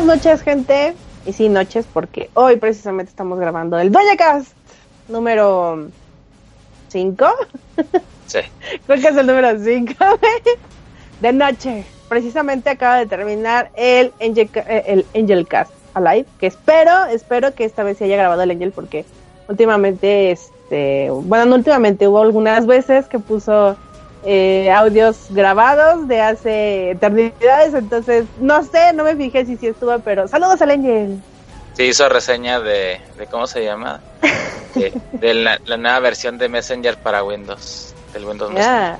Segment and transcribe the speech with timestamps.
[0.00, 0.94] Buenas noches, gente.
[1.26, 4.52] Y sí, noches, porque hoy precisamente estamos grabando el Doñacast
[5.08, 5.88] número
[6.88, 7.26] 5.
[8.26, 8.38] Sí.
[8.86, 9.94] Creo que es el número 5
[11.20, 11.84] de noche.
[12.08, 17.66] Precisamente acaba de terminar el Angel, eh, el Angel Cast Alive, que espero, espero que
[17.66, 19.04] esta vez se haya grabado el Angel porque
[19.48, 23.76] últimamente, este, bueno, no últimamente, hubo algunas veces que puso
[24.24, 29.98] eh, audios grabados de hace eternidades, entonces no sé, no me fijé si sí estuvo,
[30.00, 31.20] pero saludos al Angel.
[31.74, 34.00] Sí, hizo reseña de, de ¿cómo se llama?
[34.74, 38.98] De, de la, la nueva versión de Messenger para Windows, del Windows Messenger.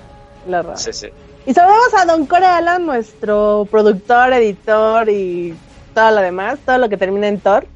[0.52, 0.76] Ah.
[0.76, 1.08] Sí, sí.
[1.46, 5.54] Y saludamos a Don Core Alan, nuestro productor, editor y
[5.94, 7.66] todo lo demás, todo lo que termina en Thor.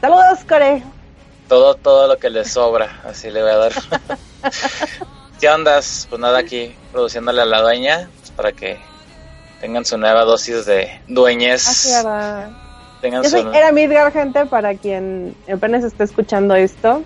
[0.00, 0.82] Saludos, Core.
[1.48, 3.72] Todo, todo lo que le sobra, así le voy a dar.
[5.44, 6.06] ¿Qué ondas?
[6.08, 8.78] Pues nada, aquí produciéndole a la dueña pues, para que
[9.60, 11.92] tengan su nueva dosis de dueñez.
[11.92, 12.48] Era.
[13.02, 13.42] tengan Yo su...
[13.42, 17.02] soy Era Midgar, gente, para quien apenas esté escuchando esto.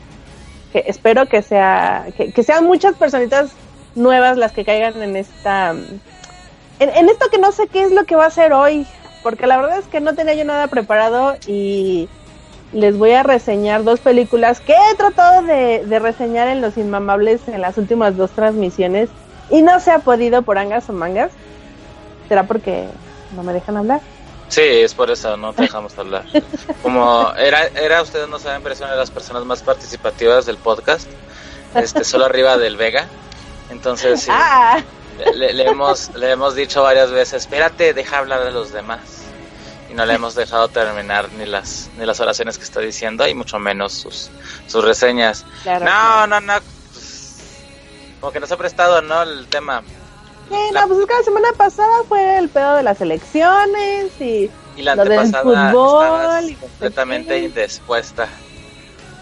[0.72, 3.50] Que espero que sea que, que sean muchas personitas
[3.96, 6.00] nuevas las que caigan en esta en,
[6.78, 8.86] en esto que no sé qué es lo que va a hacer hoy,
[9.24, 12.08] porque la verdad es que no tenía yo nada preparado y
[12.72, 17.48] les voy a reseñar dos películas que he tratado de, de reseñar en Los Inmamables
[17.48, 19.08] en las últimas dos transmisiones
[19.50, 21.32] y no se ha podido por angas o mangas.
[22.28, 22.88] ¿Será porque
[23.34, 24.00] no me dejan hablar?
[24.48, 26.24] Sí, es por eso, no te dejamos hablar.
[26.82, 30.56] Como era, era ustedes no saben, pero es una de las personas más participativas del
[30.56, 31.08] podcast,
[31.74, 33.06] este, solo arriba del Vega.
[33.70, 34.80] Entonces, sí, Ah,
[35.34, 39.00] le, le hemos, le hemos dicho varias veces, espérate, deja hablar de los demás.
[39.90, 43.34] Y no le hemos dejado terminar ni las, ni las oraciones que está diciendo, y
[43.34, 44.30] mucho menos sus,
[44.66, 45.44] sus reseñas.
[45.62, 45.84] claro.
[45.86, 46.54] No, no, no.
[46.92, 47.36] pues,
[48.20, 49.22] como que nos ha prestado, ¿no?
[49.22, 49.82] El tema.
[50.50, 54.50] Sí, no, pues es que la semana pasada fue el pedo de las elecciones y,
[54.76, 57.44] Y la Lo del antepasada fútbol y- completamente sí.
[57.46, 58.28] indispuesta.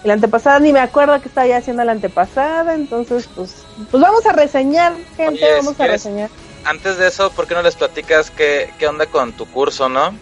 [0.05, 3.55] y la antepasada ni me acuerdo que estaba ya haciendo la antepasada, entonces pues
[3.91, 6.31] pues vamos a reseñar, gente, Oye, vamos si a quieres- reseñar.
[6.65, 10.15] Antes de eso, ¿por qué no les platicas qué, qué onda con tu curso, no?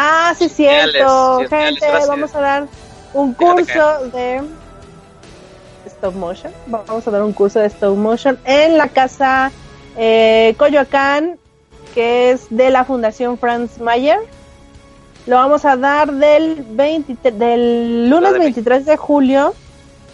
[0.00, 2.68] Ah, sí, cierto, gente, vamos a dar
[3.12, 4.42] un curso de
[5.86, 9.50] stop motion, vamos a dar un curso de stop motion en la casa
[9.96, 11.36] eh, Coyoacán,
[11.96, 14.20] que es de la Fundación Franz Mayer.
[15.26, 19.52] Lo vamos a dar del 23 del lunes de 23 de julio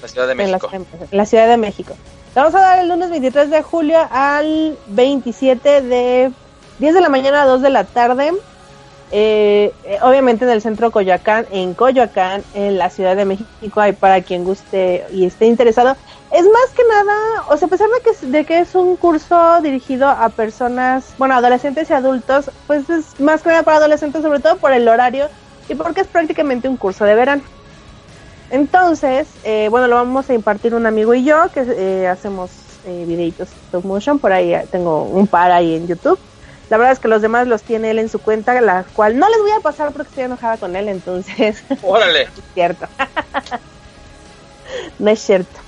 [0.01, 0.71] La Ciudad de en la, México.
[0.73, 1.95] en la Ciudad de México.
[2.35, 6.33] Lo vamos a dar el lunes 23 de julio al 27 de
[6.79, 8.33] 10 de la mañana a 2 de la tarde.
[9.17, 13.93] Eh, eh, obviamente en el centro Coyoacán, en Coyoacán, en la Ciudad de México, hay
[13.93, 15.97] para quien guste y esté interesado.
[16.31, 17.15] Es más que nada,
[17.49, 21.15] o sea, a pesar de que, es- de que es un curso dirigido a personas,
[21.17, 24.89] bueno, adolescentes y adultos, pues es más que nada para adolescentes, sobre todo por el
[24.89, 25.31] horario
[25.69, 27.45] y porque es prácticamente un curso de verano.
[28.49, 33.57] Entonces, eh, bueno, lo vamos a impartir un amigo y yo, que hacemos eh, videitos
[33.57, 36.21] stop motion, por ahí tengo un par ahí en YouTube.
[36.71, 39.29] La verdad es que los demás los tiene él en su cuenta, la cual no
[39.29, 42.23] les voy a pasar porque estoy enojada con él, entonces Órale.
[42.37, 42.87] es cierto.
[44.99, 45.61] no es cierto.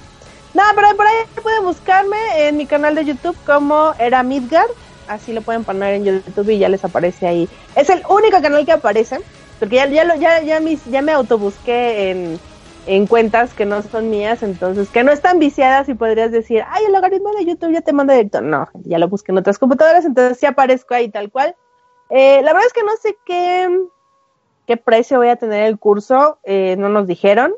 [0.54, 2.16] No, pero por ahí pueden buscarme
[2.48, 4.70] en mi canal de YouTube como era Midgard.
[5.06, 7.48] Así lo pueden poner en YouTube y ya les aparece ahí.
[7.74, 9.18] Es el único canal que aparece.
[9.58, 12.40] Porque ya, ya, lo- ya, ya, mis- ya me autobusqué en,
[12.86, 16.84] en cuentas que no son mías, entonces que no están viciadas y podrías decir, ay,
[16.86, 18.40] el logaritmo de YouTube ya te manda directo.
[18.40, 21.56] No, ya lo busqué en otras computadoras, entonces sí aparezco ahí tal cual.
[22.10, 23.68] Eh, la verdad es que no sé qué,
[24.66, 27.54] qué precio voy a tener el curso, eh, no nos dijeron.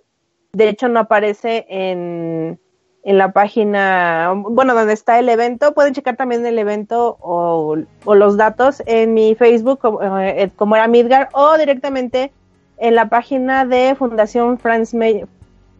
[0.52, 2.58] De hecho, no aparece en,
[3.02, 5.74] en la página, bueno, donde está el evento.
[5.74, 10.74] Pueden checar también el evento o, o los datos en mi Facebook, como, eh, como
[10.74, 12.32] era Midgar, o directamente
[12.78, 15.26] en la página de Fundación Franz Mayer.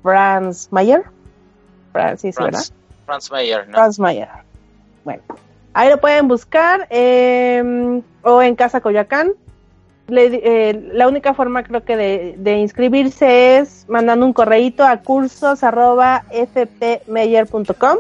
[0.02, 1.05] Franz Mayer.
[1.93, 2.50] Francis, ¿verdad?
[2.50, 2.73] Franz,
[3.07, 3.75] Franz Mayer, ¿no?
[3.75, 4.28] Franz Mayer.
[5.05, 5.23] Bueno,
[5.75, 9.33] ahí lo pueden buscar eh, o en Casa Coyoacán.
[10.07, 14.97] Le eh, la única forma creo que de, de inscribirse es mandando un correíto a
[14.99, 17.99] cursos arroba fpmeyer.com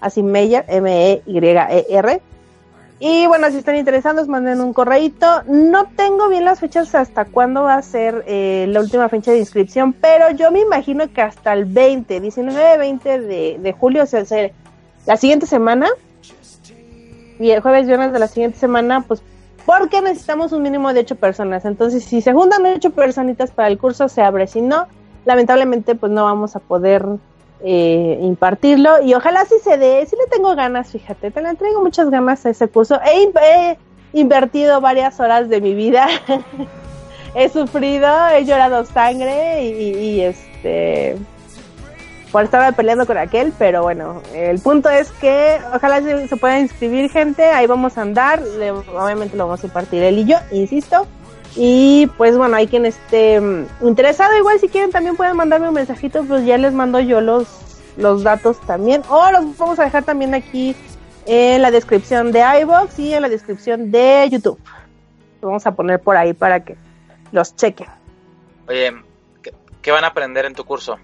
[0.00, 2.20] así Meyer, M-E-Y-E-R
[3.04, 7.64] y bueno, si están interesados manden un correíto no tengo bien las fechas hasta cuándo
[7.64, 11.52] va a ser eh, la última fecha de inscripción pero yo me imagino que hasta
[11.52, 14.52] el 20, 19, 20 de, de julio o sea, se-
[15.06, 15.88] la siguiente semana
[17.40, 19.22] y el jueves viernes de la siguiente semana pues
[19.66, 21.64] porque necesitamos un mínimo de ocho personas.
[21.64, 24.48] Entonces, si se juntan ocho personitas para el curso, se abre.
[24.48, 24.88] Si no,
[25.24, 27.06] lamentablemente, pues no vamos a poder
[27.64, 29.02] eh, impartirlo.
[29.02, 30.04] Y ojalá sí se dé.
[30.06, 31.30] Sí le tengo ganas, fíjate.
[31.30, 33.00] Te le traigo muchas ganas a ese curso.
[33.04, 33.78] He, in- he
[34.12, 36.06] invertido varias horas de mi vida
[37.34, 41.16] he sufrido, he llorado sangre y, este
[42.30, 46.60] por estar peleando con aquel, pero bueno, el punto es que ojalá se, se pueda
[46.60, 51.06] inscribir gente, ahí vamos a andar, obviamente lo vamos a impartir él y yo, insisto.
[51.54, 55.74] Y pues bueno, hay quien esté mm, interesado, igual si quieren también pueden mandarme un
[55.74, 57.46] mensajito, pues ya les mando yo los,
[57.96, 59.02] los datos también.
[59.08, 60.74] O los vamos a dejar también aquí
[61.26, 64.58] en la descripción de iBox y en la descripción de YouTube.
[65.40, 66.76] Lo vamos a poner por ahí para que
[67.32, 67.88] los chequen.
[68.68, 68.92] Oye,
[69.42, 70.98] ¿qué, qué van a aprender en tu curso?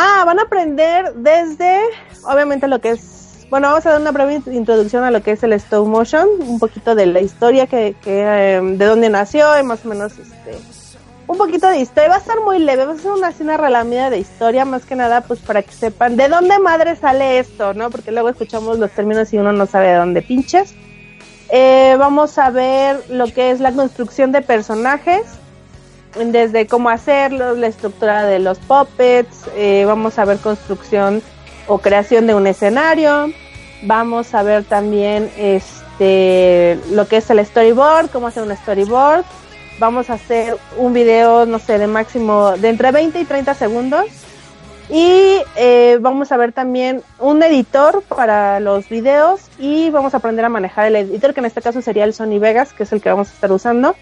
[0.00, 1.80] Ah, van a aprender desde,
[2.24, 3.27] obviamente, lo que es.
[3.50, 6.58] Bueno, vamos a dar una breve introducción a lo que es el stop motion, un
[6.58, 10.58] poquito de la historia que, que eh, de dónde nació y más o menos este
[11.26, 12.10] un poquito de historia.
[12.10, 14.84] Va a estar muy leve, va a ser una así una relamida de historia, más
[14.84, 17.90] que nada, pues para que sepan de dónde madre sale esto, ¿no?
[17.90, 20.74] Porque luego escuchamos los términos y uno no sabe de dónde pinches.
[21.50, 25.22] Eh, vamos a ver lo que es la construcción de personajes,
[26.14, 31.22] desde cómo hacerlos, la estructura de los puppets, eh, vamos a ver construcción
[31.68, 33.30] o creación de un escenario,
[33.82, 39.24] vamos a ver también este lo que es el storyboard, cómo hacer un storyboard,
[39.78, 44.06] vamos a hacer un video, no sé, de máximo de entre 20 y 30 segundos.
[44.90, 50.46] Y eh, vamos a ver también un editor para los videos y vamos a aprender
[50.46, 53.02] a manejar el editor, que en este caso sería el Sony Vegas, que es el
[53.02, 53.94] que vamos a estar usando.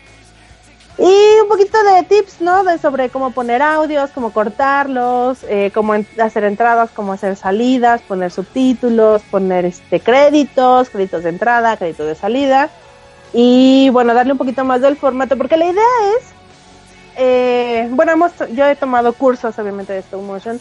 [0.98, 2.64] Y un poquito de tips, ¿no?
[2.64, 8.30] De sobre cómo poner audios, cómo cortarlos, eh, cómo hacer entradas, cómo hacer salidas, poner
[8.30, 12.70] subtítulos, poner este créditos, créditos de entrada, créditos de salida.
[13.34, 15.84] Y bueno, darle un poquito más del formato, porque la idea
[16.16, 16.24] es,
[17.16, 20.58] eh, bueno, hemos, yo he tomado cursos obviamente de stop motion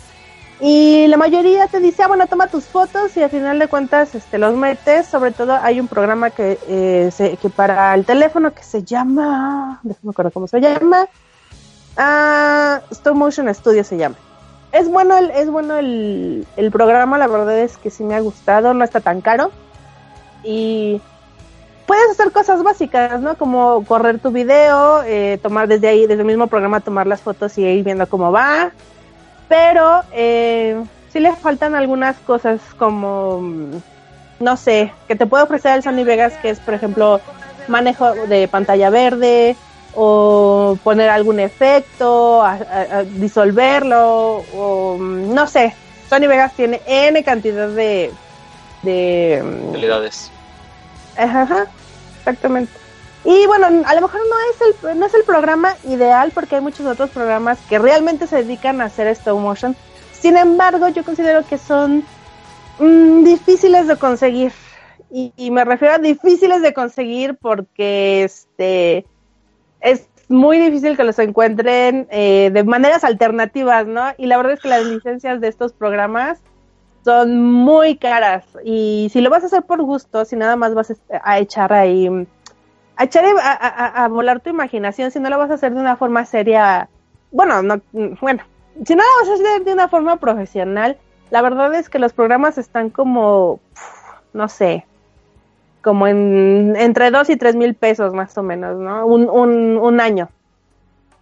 [0.62, 4.16] y la mayoría te dice, ah, bueno, toma tus fotos y al final de cuentas
[4.16, 5.06] este, los metes.
[5.06, 9.80] Sobre todo hay un programa que, eh, se- que para el teléfono que se llama,
[9.84, 11.08] déjame acuerdo cómo se llama,
[11.98, 14.16] ah, Stop Motion Studio se llama.
[14.72, 18.20] Es bueno el, es bueno el, el programa, la verdad es que sí me ha
[18.20, 19.52] gustado, no está tan caro
[20.44, 21.02] y
[21.86, 23.38] puedes hacer cosas básicas, ¿no?
[23.38, 27.58] Como correr tu video, eh, tomar desde ahí, desde el mismo programa, tomar las fotos
[27.58, 28.72] y ir viendo cómo va.
[29.48, 33.42] Pero eh, sí le faltan algunas cosas como,
[34.40, 37.22] no sé, que te puede ofrecer el Sony Vegas, que es, por ejemplo,
[37.68, 39.58] manejo de pantalla verde
[39.92, 44.00] o poner algún efecto, a- a- a disolverlo,
[44.52, 45.76] o no sé.
[46.10, 48.14] Sony Vegas tiene N cantidad de...
[48.82, 50.32] de Utilidades.
[51.16, 51.72] Ajá,
[52.20, 52.85] exactamente.
[53.26, 56.62] Y bueno, a lo mejor no es el no es el programa ideal porque hay
[56.62, 59.76] muchos otros programas que realmente se dedican a hacer stop motion.
[60.12, 62.08] Sin embargo, yo considero que son
[62.78, 64.54] mm, difíciles de conseguir.
[65.10, 69.08] Y, me refiero a difíciles de conseguir porque este
[69.80, 74.04] es muy difícil que los encuentren eh, de maneras alternativas, ¿no?
[74.18, 76.44] Y la verdad es que las licencias de estos programas
[77.04, 80.92] son muy caras y si lo vas a hacer por gusto, si nada más vas
[80.92, 82.10] a- a echar ahí,
[82.98, 86.26] a echar a, volar tu imaginación, si no lo vas a hacer de una forma
[86.26, 86.90] seria,
[87.32, 87.82] bueno, no,
[88.22, 88.44] bueno,
[88.86, 90.98] si no lo vas a hacer de una forma profesional,
[91.30, 93.60] la verdad es que los programas están como,
[94.34, 94.86] no sé,
[95.82, 99.06] como en entre dos y tres mil pesos más o menos, ¿no?
[99.06, 100.30] Un, un, un año.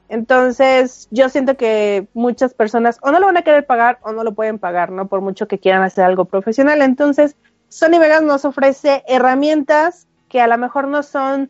[0.10, 4.24] Entonces, yo siento que muchas personas o no lo van a querer pagar o no
[4.24, 5.08] lo pueden pagar, ¿no?
[5.08, 6.82] Por mucho que quieran hacer algo profesional.
[6.82, 7.36] Entonces,
[7.70, 11.50] Sony Vegas nos ofrece herramientas que a lo mejor no son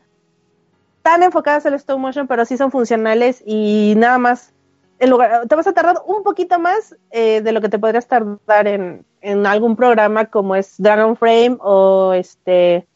[1.03, 4.53] tan enfocadas al stop motion, pero sí son funcionales y nada más,
[4.99, 8.07] en lugar, te vas a tardar un poquito más eh, de lo que te podrías
[8.07, 12.87] tardar en, en algún programa como es Dragon Frame o este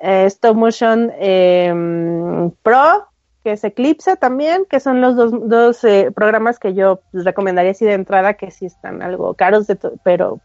[0.00, 3.06] eh, Stop Motion eh, Pro,
[3.44, 7.84] que es Eclipse también, que son los dos, dos eh, programas que yo recomendaría así
[7.84, 10.40] de entrada, que sí están algo caros, de pero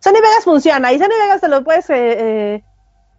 [0.00, 2.64] Sony Vegas funciona y Sony Vegas te lo puedes eh, eh,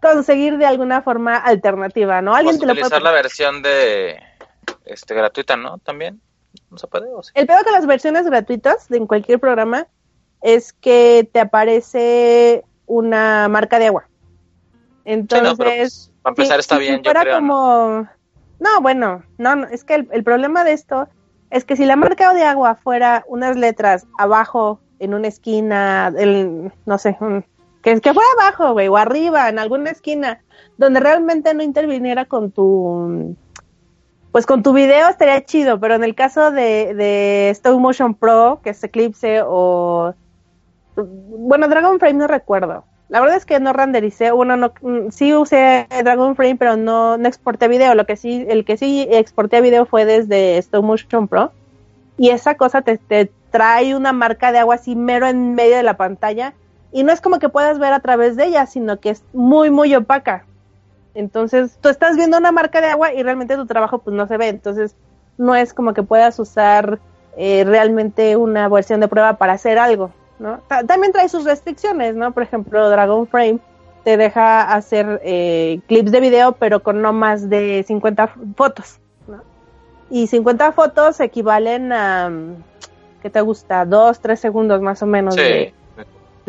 [0.02, 2.34] conseguir de alguna forma alternativa, ¿no?
[2.36, 4.20] Alguien te lo puede utilizar la versión de
[4.86, 5.78] este gratuita, ¿no?
[5.80, 6.22] También.
[6.72, 7.08] ¿No se puede?
[7.14, 7.32] ¿O sí?
[7.36, 9.88] El peor con las versiones gratuitas de en cualquier programa
[10.42, 14.06] es que te aparece una marca de agua.
[14.08, 17.42] Sí, Entonces, no, pero pues, para empezar si- está si bien, yo fuera creo.
[17.42, 17.48] ¿no?
[17.48, 18.10] como...
[18.60, 21.08] No, bueno, no, no, es que el, el problema de esto
[21.50, 26.72] es que si la marca de agua fuera unas letras abajo en una esquina, el,
[26.86, 27.46] no sé, un-
[27.82, 30.42] que, que fuera abajo, güey, o arriba, en alguna esquina,
[30.78, 33.36] donde realmente no interviniera con tu,
[34.32, 38.60] pues con tu video estaría chido, pero en el caso de, de Stop Motion Pro,
[38.64, 40.14] que es Eclipse o,
[40.96, 44.74] bueno, Dragon Frame no recuerdo, La verdad es que no rendericé, bueno, no,
[45.12, 47.96] sí usé Dragon Frame, pero no, no exporté video.
[47.96, 51.52] Lo que sí, el que sí exporté video fue desde Stop Motion Pro.
[52.18, 55.84] Y esa cosa te, te trae una marca de agua así mero en medio de
[55.84, 56.54] la pantalla.
[56.92, 59.70] Y no es como que puedas ver a través de ella, sino que es muy,
[59.70, 60.46] muy opaca.
[61.14, 64.38] Entonces, tú estás viendo una marca de agua y realmente tu trabajo pues no se
[64.38, 64.48] ve.
[64.50, 64.96] Entonces,
[65.38, 67.00] no es como que puedas usar
[67.38, 70.60] eh, realmente una versión de prueba para hacer algo, ¿no?
[70.68, 72.32] Ta- también trae sus restricciones, ¿no?
[72.32, 73.60] Por ejemplo, Dragon Frame
[74.04, 79.00] te deja hacer eh, clips de video, pero con no más de 50 f- fotos,
[79.28, 79.42] ¿no?
[80.10, 82.32] Y 50 fotos equivalen a,
[83.22, 83.86] ¿qué te gusta?
[83.86, 85.42] Dos, tres segundos más o menos Sí.
[85.42, 85.74] de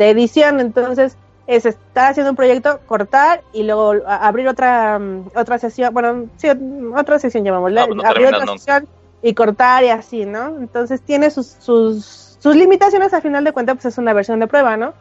[0.09, 0.59] edición.
[0.59, 1.15] Entonces,
[1.47, 6.25] es estar haciendo un proyecto, cortar y luego a- abrir otra mm, otra sesión, bueno,
[6.37, 6.47] sí,
[6.95, 8.53] otra sesión llamémosle, No, pues no abrir otra nunca.
[8.57, 8.87] sesión
[9.23, 10.47] y cortar y así, ¿no?
[10.59, 14.47] Entonces tiene sus, sus, sus limitaciones, a final de cuentas, pues es una versión de
[14.47, 14.93] prueba, ¿no?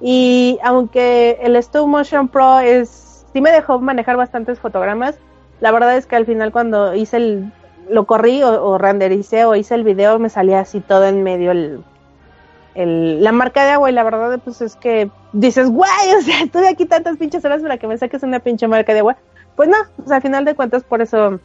[0.00, 5.16] Y aunque el Stop Motion Pro es, sí me dejó manejar bastantes fotogramas,
[5.60, 7.52] la verdad es que al final cuando hice el,
[7.90, 11.50] lo corrí o, o rendericé o hice el video, me salía así todo en medio
[11.50, 11.82] el,
[12.78, 16.42] el, la marca de agua y la verdad pues es que dices, guay, o sea,
[16.42, 19.16] estuve aquí tantas pinches horas para que me saques una pinche marca de agua.
[19.56, 21.40] Pues no, pues al final de cuentas por eso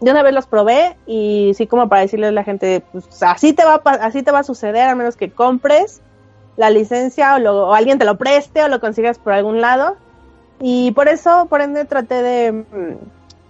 [0.00, 3.52] de una vez los probé y sí como para decirle a la gente, pues así
[3.52, 6.00] te va a, así te va a suceder a menos que compres
[6.56, 9.96] la licencia o, lo- o alguien te lo preste o lo consigas por algún lado.
[10.60, 12.52] Y por eso, por ende, traté de...
[12.52, 12.96] mm,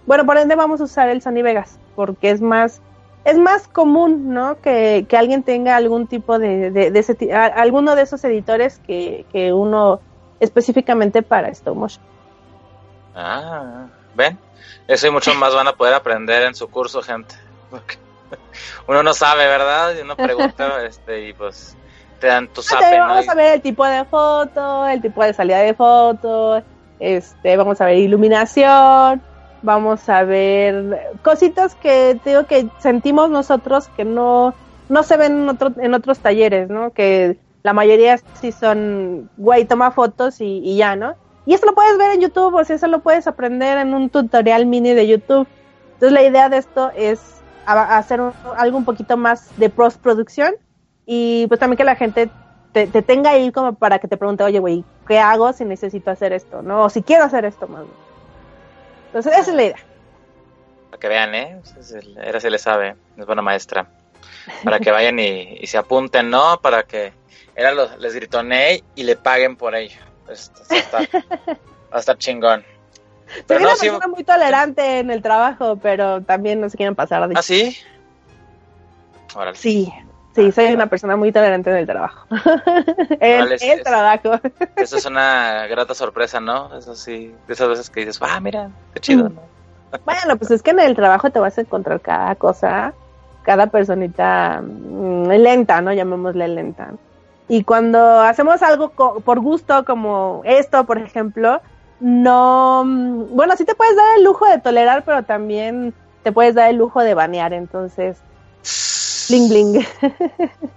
[0.07, 2.81] Bueno, por ende vamos a usar el Sony Vegas, porque es más
[3.23, 4.59] es más común, ¿no?
[4.61, 8.79] Que, que alguien tenga algún tipo de, de, de ese a- alguno de esos editores
[8.79, 10.01] que, que uno
[10.39, 12.03] específicamente para stop motion.
[13.15, 14.37] Ah, ven.
[14.87, 17.35] Eso y mucho más van a poder aprender en su curso, gente.
[17.69, 17.95] Porque
[18.87, 19.93] uno no sabe, ¿verdad?
[19.97, 21.75] Y uno pregunta, este, y pues
[22.19, 25.33] te dan tu Ah, zape, vamos a ver el tipo de foto, el tipo de
[25.33, 26.63] salida de foto,
[26.99, 29.21] este, vamos a ver iluminación,
[29.61, 34.53] vamos a ver cositas que digo que sentimos nosotros que no,
[34.89, 36.91] no se ven en, otro, en otros talleres, ¿no?
[36.91, 41.15] Que la mayoría sí son, güey, toma fotos y, y ya, ¿no?
[41.45, 44.09] Y esto lo puedes ver en YouTube, o sea, eso lo puedes aprender en un
[44.09, 45.47] tutorial mini de YouTube.
[45.93, 48.21] Entonces la idea de esto es hacer
[48.57, 50.53] algo un poquito más de postproducción
[51.05, 52.29] y pues también que la gente
[52.71, 56.09] te, te tenga ahí como para que te pregunte, oye, güey, ¿qué hago si necesito
[56.09, 56.61] hacer esto?
[56.61, 56.85] ¿No?
[56.85, 57.81] O si quiero hacer esto más.
[57.81, 58.10] bien.
[59.11, 59.77] Entonces, esa es la idea.
[60.89, 61.61] Para que vean, ¿eh?
[62.23, 63.87] Era se le sabe, es buena maestra.
[64.63, 66.59] Para que vayan y, y se apunten, ¿no?
[66.61, 67.13] Para que
[67.55, 69.99] era los, les gritoné y le paguen por ello.
[70.25, 72.63] Pues, va, a estar, va a estar chingón.
[73.27, 73.87] Soy Pero una no, sí.
[73.87, 77.35] persona muy tolerante en el trabajo, pero también no se quieren pasar de...
[77.37, 77.77] ¿Ah, sí?
[79.35, 79.57] Órale.
[79.57, 79.91] Sí,
[80.35, 82.27] sí, soy una persona muy tolerante en el trabajo.
[83.19, 84.31] el es- trabajo.
[84.75, 86.75] Eso es una grata sorpresa, ¿no?
[86.77, 89.29] Eso sí, de esas veces que dices, ah, mira, qué chido.
[89.29, 89.41] ¿no?
[90.05, 92.93] Bueno, pues es que en el trabajo te vas a encontrar cada cosa,
[93.43, 95.91] cada personita mm, lenta, ¿no?
[95.91, 96.93] Llamémosle lenta.
[97.49, 101.61] Y cuando hacemos algo co- por gusto, como esto, por ejemplo,
[101.99, 102.83] no.
[102.85, 106.69] mm, Bueno, sí te puedes dar el lujo de tolerar, pero también te puedes dar
[106.69, 108.23] el lujo de banear, entonces.
[109.31, 109.85] Bling, bling.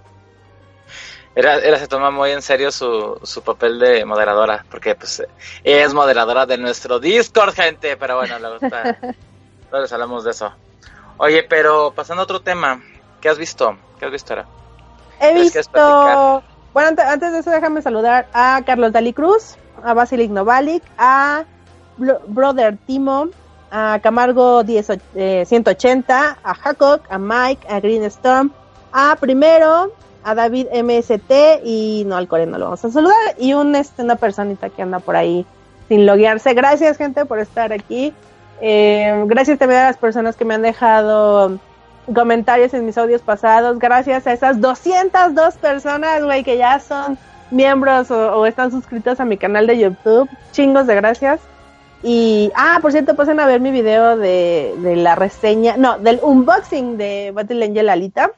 [1.35, 5.21] Era, era se toma muy en serio su, su papel de moderadora, porque pues
[5.63, 8.97] ella es moderadora de nuestro Discord, gente, pero bueno, luego está,
[9.69, 10.55] luego les hablamos de eso.
[11.17, 12.81] Oye, pero pasando a otro tema,
[13.19, 13.77] ¿qué has visto?
[13.99, 14.47] ¿Qué has visto ahora?
[15.19, 16.43] He ¿Les quieres visto.
[16.73, 21.45] Bueno, ante- antes de eso, déjame saludar a Carlos Dali Cruz, a Basilic Novalik, a
[21.97, 23.27] Bro- Brother Timo,
[23.71, 28.51] a Camargo 10, och- eh, 180, a Jacob, a Mike, a Green Storm,
[28.93, 29.91] a Primero,
[30.23, 34.01] a David MST y no al Core no lo vamos a saludar y un, este,
[34.01, 35.45] una personita que anda por ahí
[35.87, 36.53] sin loguearse.
[36.53, 38.13] Gracias gente por estar aquí.
[38.61, 41.59] Eh, gracias también a las personas que me han dejado
[42.13, 43.77] comentarios en mis audios pasados.
[43.79, 47.17] Gracias a esas 202 personas, güey, que ya son
[47.51, 50.29] miembros o están suscritos a mi canal de YouTube.
[50.51, 51.39] Chingos de gracias.
[52.07, 56.19] Y, ah, por cierto, pasen a ver mi video de, de la reseña, no, del
[56.21, 58.31] unboxing de Battle Angel Alita,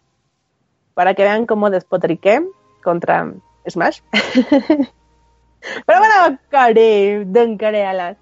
[0.93, 2.47] para que vean cómo despotriqué
[2.81, 3.33] contra
[3.67, 3.99] Smash.
[5.85, 8.17] Pero bueno, care, don care Alan.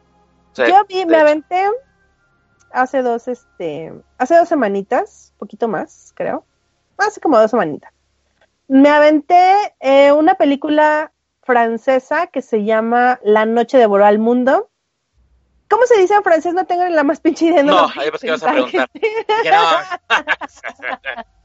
[0.53, 1.63] Sí, Yo vi, me aventé
[2.71, 6.43] hace dos, este, hace dos semanitas, poquito más, creo.
[6.97, 7.93] Hace como dos semanitas.
[8.67, 11.11] Me aventé eh, una película
[11.43, 14.71] francesa que se llama La noche devoró al mundo.
[15.69, 16.53] ¿Cómo se dice en francés?
[16.53, 17.63] No tengo ni la más pinche idea.
[17.63, 18.89] No, voy ahí pues que vas a preguntar.
[19.45, 20.15] No.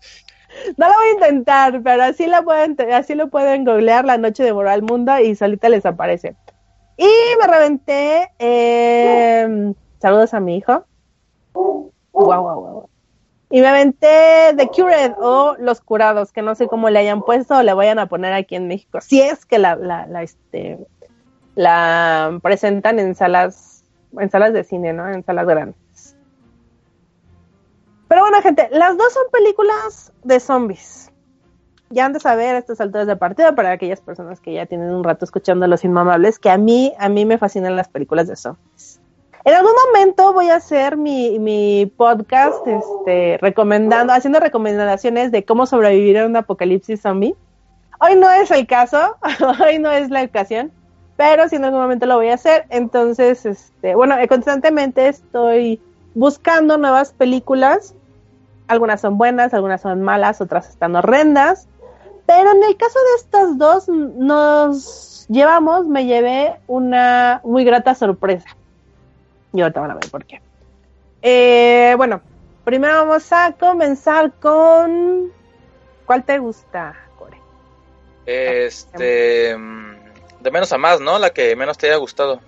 [0.77, 4.43] No lo voy a intentar, pero así, la pueden, así lo pueden googlear La noche
[4.43, 6.35] devoró al mundo y solita les aparece.
[6.97, 7.09] Y
[7.41, 8.31] me reventé.
[8.39, 10.85] eh, saludos a mi hijo.
[11.55, 12.89] Guau, guau, guau.
[13.49, 17.57] Y me aventé The Cured o Los Curados, que no sé cómo le hayan puesto
[17.57, 19.01] o le vayan a poner aquí en México.
[19.01, 20.79] Si es que la, la, la, este,
[21.55, 23.70] la presentan en salas,
[24.19, 25.09] en salas de cine, ¿no?
[25.09, 26.17] En salas grandes.
[28.09, 31.13] Pero bueno, gente, las dos son películas de zombies.
[31.91, 34.91] Ya han de saber a estas alturas de partida para aquellas personas que ya tienen
[34.91, 38.37] un rato escuchando Los Inmamables, que a mí, a mí me fascinan las películas de
[38.37, 39.01] zombies.
[39.45, 45.65] En algún momento voy a hacer mi, mi podcast este, recomendando, haciendo recomendaciones de cómo
[45.67, 47.35] sobrevivir a un apocalipsis zombie.
[48.01, 49.17] Hoy no es el caso,
[49.65, 50.73] hoy no es la ocasión,
[51.21, 52.65] pero si en algún momento lo voy a hacer.
[52.71, 55.79] Entonces, este, bueno, eh, constantemente estoy
[56.15, 57.95] buscando nuevas películas.
[58.69, 61.69] Algunas son buenas, algunas son malas, otras están horrendas.
[62.25, 68.49] Pero en el caso de estas dos, nos llevamos, me llevé una muy grata sorpresa.
[69.53, 70.41] Y ahorita van a ver por qué.
[71.21, 72.23] Eh, bueno,
[72.65, 75.31] primero vamos a comenzar con.
[76.07, 77.37] ¿Cuál te gusta, Core?
[78.25, 79.55] Este.
[80.41, 81.19] De menos a más, ¿no?
[81.19, 82.41] La que menos te haya gustado.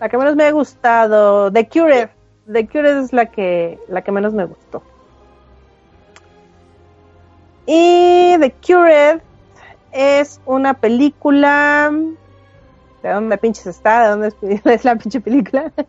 [0.00, 1.52] La que menos me ha gustado.
[1.52, 2.08] The Cured.
[2.50, 4.82] The Cured es la que, la que menos me gustó.
[7.66, 9.20] Y The Cured
[9.92, 11.92] es una película.
[13.02, 14.02] ¿De dónde pinches está?
[14.02, 14.34] ¿De dónde es,
[14.66, 15.72] es la pinche película?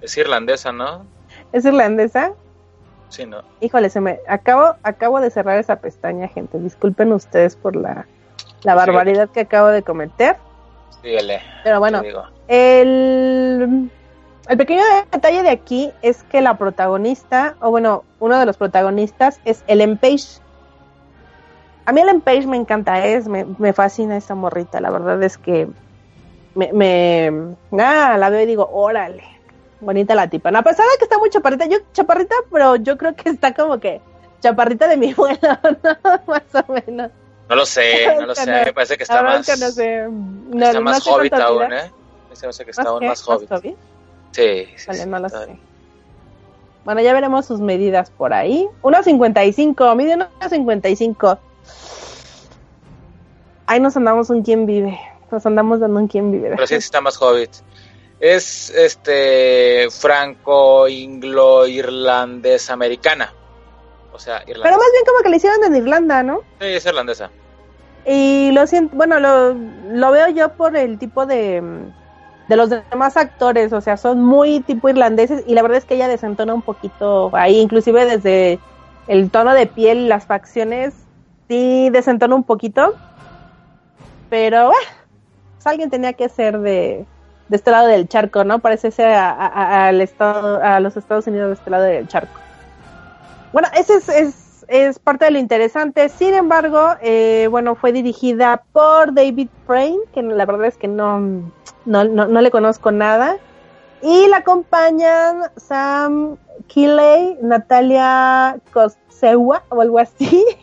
[0.00, 1.04] Es irlandesa, ¿no?
[1.52, 2.32] ¿Es irlandesa?
[3.08, 3.42] Sí, ¿no?
[3.60, 6.58] Híjole, se me acabo, acabo de cerrar esa pestaña, gente.
[6.60, 8.06] Disculpen ustedes por la,
[8.62, 10.36] la barbaridad que acabo de cometer.
[11.02, 11.40] Síguele.
[11.64, 12.02] Pero bueno,
[12.48, 13.90] el,
[14.48, 14.82] el pequeño
[15.12, 19.96] detalle de aquí es que la protagonista, o bueno, uno de los protagonistas es Ellen
[19.96, 20.40] Page.
[21.86, 24.80] A mí Ellen Page me encanta, es, me, me fascina esa morrita.
[24.80, 25.68] La verdad es que
[26.54, 29.22] me, me ah, la veo y digo, órale,
[29.80, 30.50] bonita la tipa.
[30.50, 33.78] A pesar de que está muy chaparrita, yo chaparrita, pero yo creo que está como
[33.78, 34.00] que
[34.40, 36.20] chaparrita de mi vuelo, ¿no?
[36.26, 37.10] más o menos.
[37.48, 38.50] No lo sé, no lo sé.
[38.50, 39.48] Me parece que está más.
[39.58, 40.08] no sé.
[40.08, 41.72] No, está más hobbit aún.
[41.72, 41.90] ¿eh?
[42.30, 43.50] Me parece que está aún más hobbit.
[43.50, 43.76] hobbit?
[44.32, 45.58] Sí, sí, Vale, sí, no lo sé.
[46.84, 48.66] Bueno, ya veremos sus medidas por ahí.
[48.82, 51.38] 1.55, mide 1.55.
[53.66, 54.98] Ahí nos andamos un quien vive.
[55.30, 56.50] Nos andamos dando un quien vive.
[56.50, 57.50] Pero sí, está más hobbit.
[58.20, 63.34] Es este franco-inglo-irlandesa americana.
[64.12, 64.78] O sea, Pero irlandesa.
[64.78, 66.38] más bien como que le hicieron en Irlanda, ¿no?
[66.60, 67.30] Sí, es irlandesa.
[68.10, 71.92] Y lo siento, bueno, lo, lo veo yo por el tipo de,
[72.46, 75.94] de los demás actores, o sea, son muy tipo irlandeses y la verdad es que
[75.96, 78.64] ella desentona un poquito ahí, inclusive desde
[79.06, 81.08] el tono de piel, las facciones,
[81.48, 83.02] sí desentona un poquito,
[84.28, 84.72] pero ah,
[85.56, 87.10] pues alguien tenía que ser de,
[87.48, 88.60] de este lado del charco, ¿no?
[88.60, 92.42] Parece a- a- al estado, a los Estados Unidos de este lado del charco.
[93.52, 96.08] Bueno, ese es, es, es parte de lo interesante.
[96.08, 101.18] Sin embargo, eh, bueno, fue dirigida por David Frame, que la verdad es que no,
[101.84, 103.36] no, no, no le conozco nada.
[104.02, 106.36] Y la acompañan Sam
[106.68, 110.44] Keeley, Natalia Kosewa o algo así.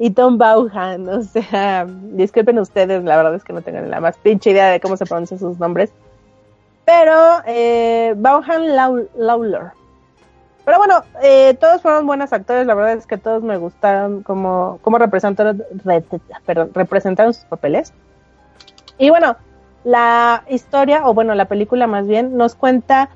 [0.00, 4.16] Y Tom Bauhan, o sea, disculpen ustedes, la verdad es que no tengo la más
[4.16, 5.92] pinche idea de cómo se pronuncian sus nombres.
[6.84, 7.14] Pero
[7.46, 9.70] eh, Bauhan Lau- Lawler.
[10.70, 14.78] Pero bueno, eh, todos fueron buenos actores, la verdad es que todos me gustaron como,
[14.82, 16.04] como representaron, re-
[16.46, 17.92] perdón, representaron sus papeles.
[18.96, 19.34] Y bueno,
[19.82, 23.08] la historia, o bueno, la película más bien, nos cuenta,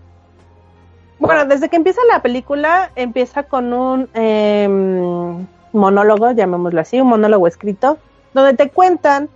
[1.20, 7.46] bueno, desde que empieza la película, empieza con un em, monólogo, llamémoslo así, un monólogo
[7.46, 7.98] escrito,
[8.32, 9.28] donde te cuentan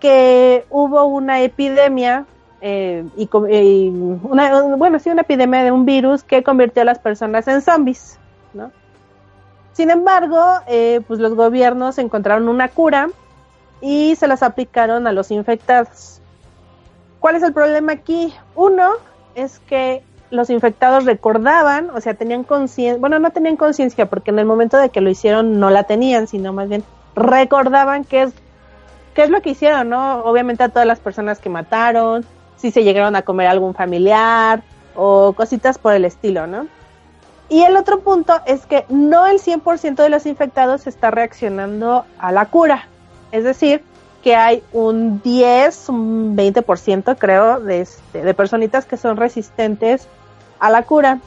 [0.00, 2.24] que hubo una epidemia
[2.68, 7.46] eh, y, una, bueno, sí, una epidemia de un virus que convirtió a las personas
[7.46, 8.18] en zombies,
[8.54, 8.72] ¿no?
[9.72, 13.08] Sin embargo, eh, pues los gobiernos encontraron una cura
[13.80, 16.20] y se las aplicaron a los infectados.
[17.20, 18.34] ¿Cuál es el problema aquí?
[18.56, 18.94] Uno
[19.36, 20.02] es que
[20.32, 24.76] los infectados recordaban, o sea, tenían conciencia, bueno, no tenían conciencia porque en el momento
[24.76, 26.82] de que lo hicieron no la tenían, sino más bien
[27.14, 28.34] recordaban qué es,
[29.14, 30.24] qué es lo que hicieron, ¿no?
[30.24, 34.62] Obviamente a todas las personas que mataron, si se llegaron a comer algún familiar
[34.94, 36.66] o cositas por el estilo, ¿no?
[37.48, 42.32] Y el otro punto es que no el 100% de los infectados está reaccionando a
[42.32, 42.88] la cura.
[43.30, 43.82] Es decir,
[44.22, 50.08] que hay un 10, un 20% creo de, este, de personitas que son resistentes
[50.58, 51.20] a la cura.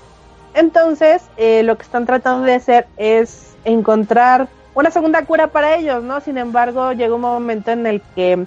[0.54, 6.04] Entonces, eh, lo que están tratando de hacer es encontrar una segunda cura para ellos,
[6.04, 6.20] ¿no?
[6.20, 8.46] Sin embargo, llega un momento en el que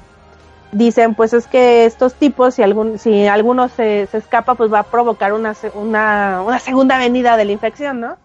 [0.73, 4.81] dicen pues es que estos tipos, si, algún, si alguno se, se escapa, pues va
[4.81, 8.17] a provocar una, una, una segunda venida de la infección, ¿no?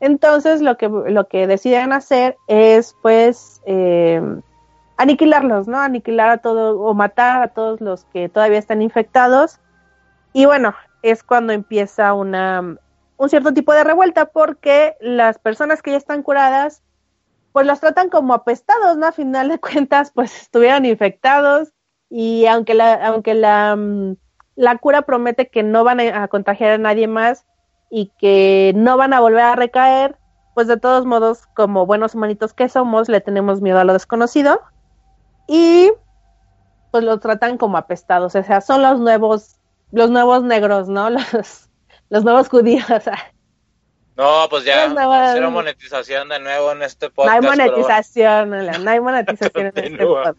[0.00, 4.22] Entonces lo que, lo que deciden hacer es pues eh,
[4.96, 5.78] aniquilarlos, ¿no?
[5.78, 9.58] Aniquilar a todos o matar a todos los que todavía están infectados.
[10.32, 12.78] Y bueno, es cuando empieza una,
[13.16, 16.82] un cierto tipo de revuelta porque las personas que ya están curadas
[17.50, 19.06] pues los tratan como apestados, ¿no?
[19.06, 21.72] A final de cuentas, pues estuvieron infectados
[22.10, 24.16] y aunque la, aunque la, mm,
[24.56, 27.44] la cura promete que no van a, a contagiar a nadie más
[27.90, 30.16] y que no van a volver a recaer,
[30.54, 34.60] pues de todos modos, como buenos humanitos que somos, le tenemos miedo a lo desconocido
[35.46, 35.90] y
[36.90, 39.56] pues los tratan como apestados, o sea, son los nuevos,
[39.92, 41.10] los nuevos negros, ¿no?
[41.10, 41.68] Los,
[42.10, 42.84] los nuevos judíos.
[44.16, 47.34] No, pues ya, no va- cero monetización de nuevo en este No podcast.
[47.34, 47.64] hay pero bueno.
[47.72, 50.38] monetización, Alan, no hay monetización en este podcast.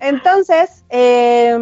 [0.00, 1.54] Entonces, eh,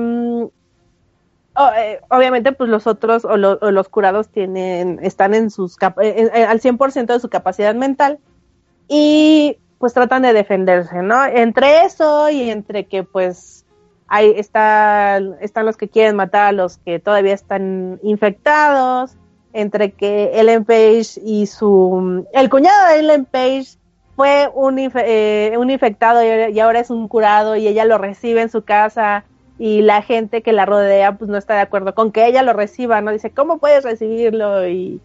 [1.56, 5.76] o- eh, obviamente, pues los otros o, lo- o los curados tienen, están en sus
[5.76, 8.18] cap- en- en- al 100% de su capacidad mental
[8.86, 11.24] y pues tratan de defenderse, ¿no?
[11.24, 13.64] Entre eso y entre que pues
[14.08, 19.12] ahí está, están los que quieren matar a los que todavía están infectados,
[19.52, 22.24] entre que Ellen Page y su...
[22.32, 23.66] El cuñado de Ellen Page
[24.18, 28.50] fue un, eh, un infectado y, ahora es un curado y ella lo recibe en
[28.50, 29.22] su casa
[29.60, 32.52] y la gente que la rodea pues no está de acuerdo con que ella lo
[32.52, 33.12] reciba, ¿no?
[33.12, 34.66] Dice, ¿cómo puedes recibirlo?
[34.66, 35.00] Y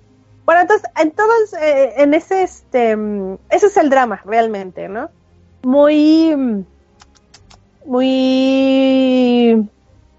[0.45, 2.97] bueno, entonces, entonces eh, en ese, este,
[3.51, 5.11] ese es el drama realmente, ¿no?
[5.61, 6.65] Muy,
[7.85, 9.69] muy,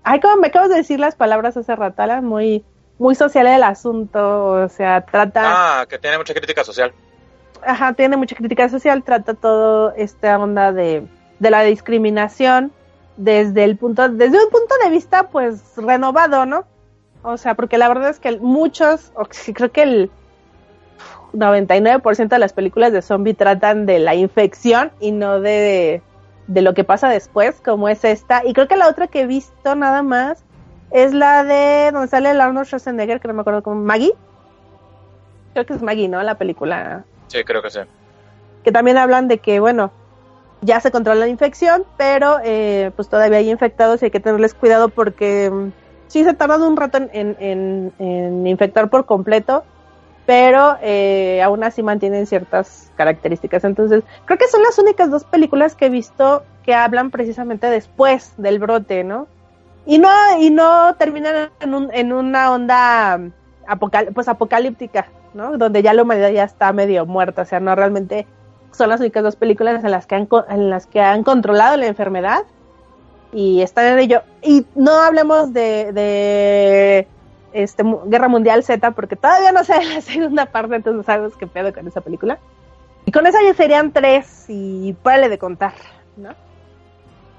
[0.04, 2.64] ay, como me acabas de decir las palabras hace rato, Alan, muy,
[3.00, 6.92] muy social el asunto, o sea, trata Ah, que tiene mucha crítica social.
[7.66, 11.06] Ajá, tiene mucha crítica social, trata todo esta onda de,
[11.38, 12.72] de la discriminación
[13.16, 16.64] desde el punto, desde un punto de vista pues renovado, ¿no?
[17.22, 20.10] O sea, porque la verdad es que muchos, o creo que el
[21.32, 26.02] 99% de las películas de zombie tratan de la infección y no de,
[26.46, 28.42] de lo que pasa después, como es esta.
[28.44, 30.44] Y creo que la otra que he visto nada más
[30.90, 34.14] es la de donde sale el Arnold Schwarzenegger, que no me acuerdo cómo, Maggie.
[35.54, 36.22] Creo que es Maggie, ¿no?
[36.22, 37.80] La película Sí, creo que sí.
[38.62, 39.92] que también hablan de que, bueno,
[40.62, 44.54] ya se controla la infección, pero eh, pues todavía hay infectados y hay que tenerles
[44.54, 45.72] cuidado porque mm,
[46.08, 49.64] sí se tarda un rato en, en, en- infectar por completo,
[50.26, 53.64] pero eh, aún así mantienen ciertas características.
[53.64, 58.32] Entonces, creo que son las únicas dos películas que he visto que hablan precisamente después
[58.38, 59.28] del brote, ¿no?
[59.84, 60.08] Y no,
[60.40, 63.20] y no terminan en, un, en una onda
[63.66, 68.26] apocal pues apocalíptica, Donde ya la humanidad ya está medio muerta, o sea, no realmente
[68.70, 71.86] son las únicas dos películas en las que han, en las que han controlado la
[71.86, 72.44] enfermedad
[73.32, 74.22] y están en ello.
[74.42, 77.08] Y no hablemos de, de
[77.52, 81.46] este, Guerra Mundial Z, porque todavía no sé la segunda parte, entonces no sabemos qué
[81.46, 82.38] pedo con esa película.
[83.06, 85.74] Y con esa ya serían tres y párale de contar,
[86.16, 86.30] ¿no?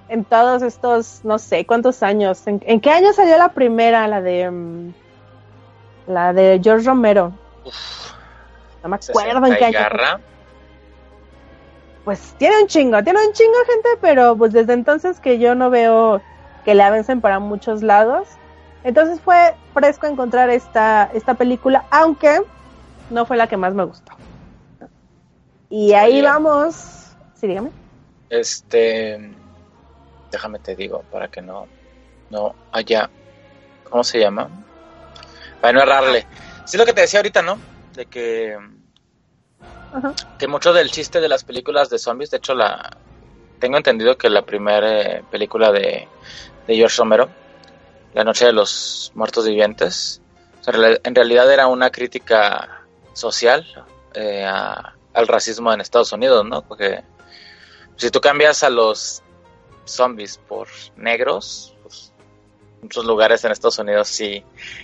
[0.08, 2.46] En todos estos, no sé, cuántos años.
[2.46, 4.08] ¿En, en qué año salió la primera?
[4.08, 4.52] La de.
[4.52, 4.94] mm,
[6.08, 7.34] la de George Romero.
[8.84, 9.80] No me acuerdo en qué año.
[9.80, 10.19] garra.
[12.04, 15.71] Pues tiene un chingo, tiene un chingo gente, pero pues desde entonces que yo no
[15.71, 16.21] veo
[16.63, 18.28] que le avancen para muchos lados.
[18.84, 22.41] Entonces fue fresco encontrar esta, esta película, aunque
[23.10, 24.12] no fue la que más me gustó.
[25.69, 26.21] Y ahí Oye.
[26.21, 27.15] vamos.
[27.34, 27.71] Sí, dígame.
[28.30, 29.32] Este,
[30.32, 31.67] déjame te digo, para que no,
[32.30, 33.10] no haya,
[33.89, 34.49] ¿cómo se llama?
[35.62, 36.28] Para no errarle.
[36.65, 37.60] Sí, lo que te decía ahorita, ¿no?
[37.93, 38.58] De que,
[39.93, 40.13] Ajá.
[40.38, 42.97] que mucho del chiste de las películas de zombies, de hecho, la
[43.60, 46.08] tengo entendido que la primera eh, película de,
[46.67, 47.30] de George Romero,
[48.13, 50.21] La Noche de los Muertos Vivientes,
[50.62, 52.82] o sea, en reali- en realidad era una crítica
[53.13, 53.65] social
[54.13, 56.62] eh, a- al racismo en Estados Unidos, ¿no?
[56.63, 57.01] Porque
[57.95, 59.21] si tú cambias a los
[59.86, 61.75] zombies por negros,
[62.86, 64.43] muchos lugares en Estados Unidos sí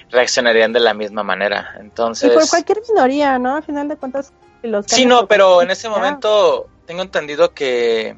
[0.09, 1.73] reaccionarían de la misma manera.
[1.77, 3.57] Y Entonces, por cualquier minoría, ¿no?
[3.57, 7.53] A final de cuentas, los sí, no, por pero cualquier en ese momento tengo entendido
[7.53, 8.15] que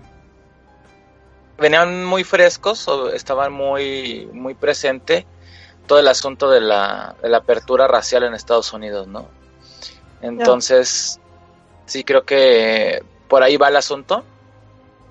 [1.58, 5.26] venían muy frescos o estaban muy muy presente
[5.86, 9.28] todo el asunto de la, de la apertura racial en Estados Unidos, ¿no?
[10.22, 11.20] Entonces,
[11.86, 14.24] sí creo que por ahí va el asunto.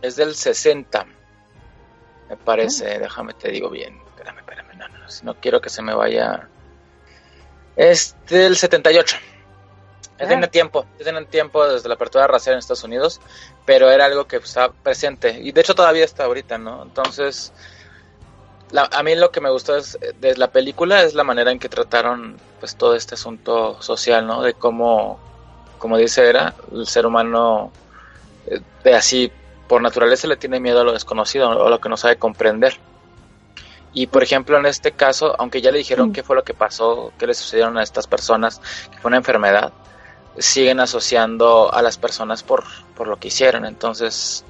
[0.00, 1.06] Es del 60,
[2.30, 2.98] me parece.
[2.98, 4.00] Déjame te digo bien.
[5.08, 6.48] Si no quiero que se me vaya.
[7.76, 9.16] Es del 78.
[10.18, 10.28] Ya Ah.
[10.28, 13.20] tiene tiempo, ya tienen tiempo desde la apertura racial en Estados Unidos,
[13.64, 16.82] pero era algo que estaba presente y de hecho todavía está ahorita, ¿no?
[16.82, 17.52] Entonces,
[18.70, 21.58] la- a mí lo que me gustó es, de la película es la manera en
[21.58, 24.42] que trataron pues todo este asunto social, ¿no?
[24.42, 25.18] De cómo,
[25.78, 27.72] como dice Era, el ser humano
[28.46, 29.32] eh, de así
[29.66, 32.78] por naturaleza le tiene miedo a lo desconocido o a lo que no sabe comprender.
[33.94, 36.12] Y por ejemplo, en este caso, aunque ya le dijeron Mm.
[36.12, 39.72] qué fue lo que pasó, qué le sucedieron a estas personas, que fue una enfermedad,
[40.38, 42.64] siguen asociando a las personas por,
[42.96, 43.66] por lo que hicieron.
[43.66, 44.44] Entonces,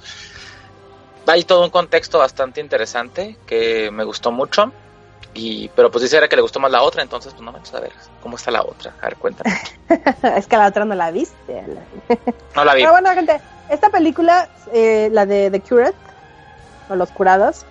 [1.26, 4.72] hay todo un contexto bastante interesante que me gustó mucho.
[5.34, 7.72] Y, pero pues dice era que le gustó más la otra, entonces pues no vamos
[7.72, 8.92] a ver cómo está la otra.
[9.00, 9.50] A ver, cuéntame.
[10.36, 11.64] es que la otra no la viste.
[12.54, 12.82] No la vi.
[12.82, 15.94] Pero bueno, gente, esta película, eh, la de The Cured,
[16.90, 17.64] o Los Curados,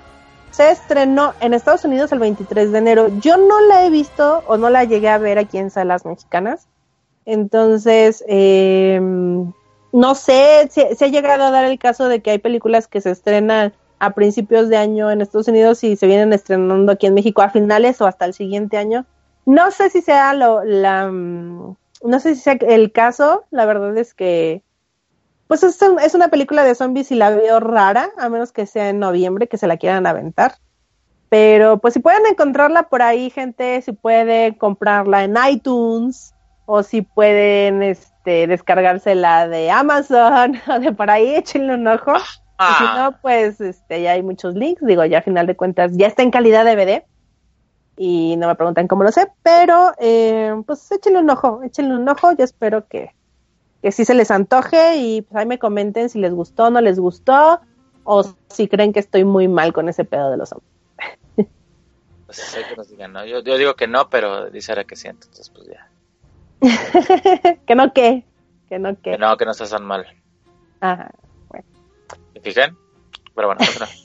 [0.51, 3.07] se estrenó en Estados Unidos el 23 de enero.
[3.19, 6.67] Yo no la he visto o no la llegué a ver aquí en salas mexicanas.
[7.25, 8.99] Entonces, eh,
[9.93, 13.01] no sé si se ha llegado a dar el caso de que hay películas que
[13.01, 17.13] se estrenan a principios de año en Estados Unidos y se vienen estrenando aquí en
[17.13, 19.05] México a finales o hasta el siguiente año.
[19.45, 23.45] No sé si sea lo, la, mm, no sé si sea el caso.
[23.51, 24.63] La verdad es que
[25.51, 28.65] pues es, un- es una película de zombies y la veo rara, a menos que
[28.65, 30.53] sea en noviembre, que se la quieran aventar.
[31.27, 36.33] Pero pues si pueden encontrarla por ahí, gente, si pueden comprarla en iTunes
[36.65, 42.13] o si pueden este, descargársela de Amazon o de por ahí, échenle un ojo.
[42.15, 42.23] Y si
[42.57, 44.81] Ah, no, pues este, ya hay muchos links.
[44.85, 47.03] Digo, ya a final de cuentas ya está en calidad DVD.
[47.97, 52.07] Y no me preguntan cómo lo sé, pero eh, pues échenle un ojo, échenle un
[52.07, 52.31] ojo.
[52.31, 53.11] Yo espero que,
[53.81, 56.81] que sí se les antoje y pues ahí me comenten si les gustó o no
[56.81, 57.59] les gustó.
[58.03, 60.71] O si creen que estoy muy mal con ese pedo de los hombres.
[62.25, 63.25] pues que nos digan, ¿no?
[63.25, 65.87] Yo, yo digo que no, pero dice era que sí, entonces pues ya.
[67.65, 68.25] que no que,
[68.69, 69.17] que no Que que.
[69.17, 70.05] no, que no estás tan mal.
[70.79, 71.11] Ajá.
[72.33, 72.75] ¿Me fijan?
[73.35, 73.87] Pero bueno, otra.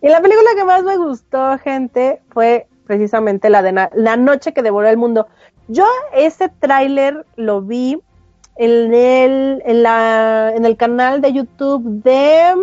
[0.00, 4.54] Y la película que más me gustó, gente, fue precisamente la de Na- La noche
[4.54, 5.28] que devoró el mundo.
[5.68, 8.00] Yo ese tráiler lo vi
[8.58, 12.54] en el, en, la, en el canal de YouTube de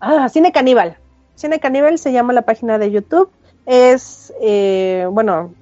[0.00, 0.96] ah, Cine Caníbal.
[1.34, 3.30] Cine Caníbal se llama la página de YouTube.
[3.66, 5.52] Es, eh, bueno,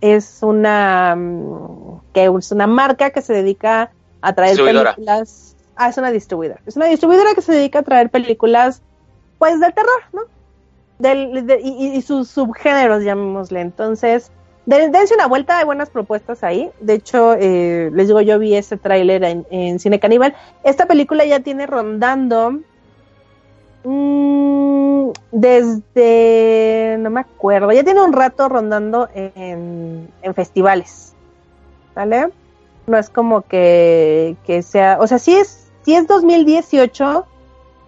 [0.00, 3.90] es una, mm, que es una marca que se dedica
[4.22, 4.56] a traer
[4.96, 5.56] películas.
[5.76, 6.60] Ah, es una distribuidora.
[6.66, 8.82] Es una distribuidora que se dedica a traer películas,
[9.38, 10.22] pues, del terror, ¿no?
[10.98, 13.60] Del, de- y, y sus subgéneros, llamémosle.
[13.60, 14.32] Entonces,
[14.66, 16.70] dense una vuelta, hay buenas propuestas ahí.
[16.80, 20.34] De hecho, eh, les digo, yo vi ese tráiler en, Cine Caníbal.
[20.64, 22.60] Esta película ya tiene rondando
[23.84, 31.14] mm, desde, no me acuerdo, ya tiene un rato rondando en, en festivales,
[31.94, 32.28] ¿vale?
[32.86, 37.26] No es como que, que sea, o sea, sí es, sí es 2018,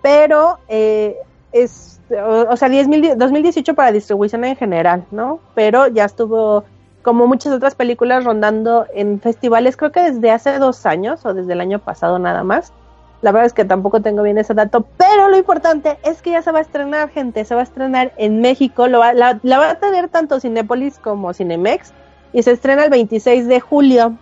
[0.02, 1.16] pero eh,
[1.52, 5.40] es, o, sea, 10.000 2018 para distribución en general, ¿no?
[5.54, 6.64] Pero ya estuvo,
[7.02, 11.52] como muchas otras películas, rondando en festivales, creo que desde hace dos años o desde
[11.52, 12.72] el año pasado nada más.
[13.20, 16.42] La verdad es que tampoco tengo bien ese dato, pero lo importante es que ya
[16.42, 19.70] se va a estrenar, gente, se va a estrenar en México, lo va- la, va
[19.70, 21.92] a tener tanto Cinépolis como Cinemex
[22.32, 24.12] y se estrena el 26 de julio.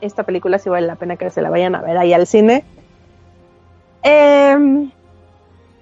[0.00, 2.64] Esta película sí vale la pena que se la vayan a ver ahí al cine.
[4.02, 4.90] Em,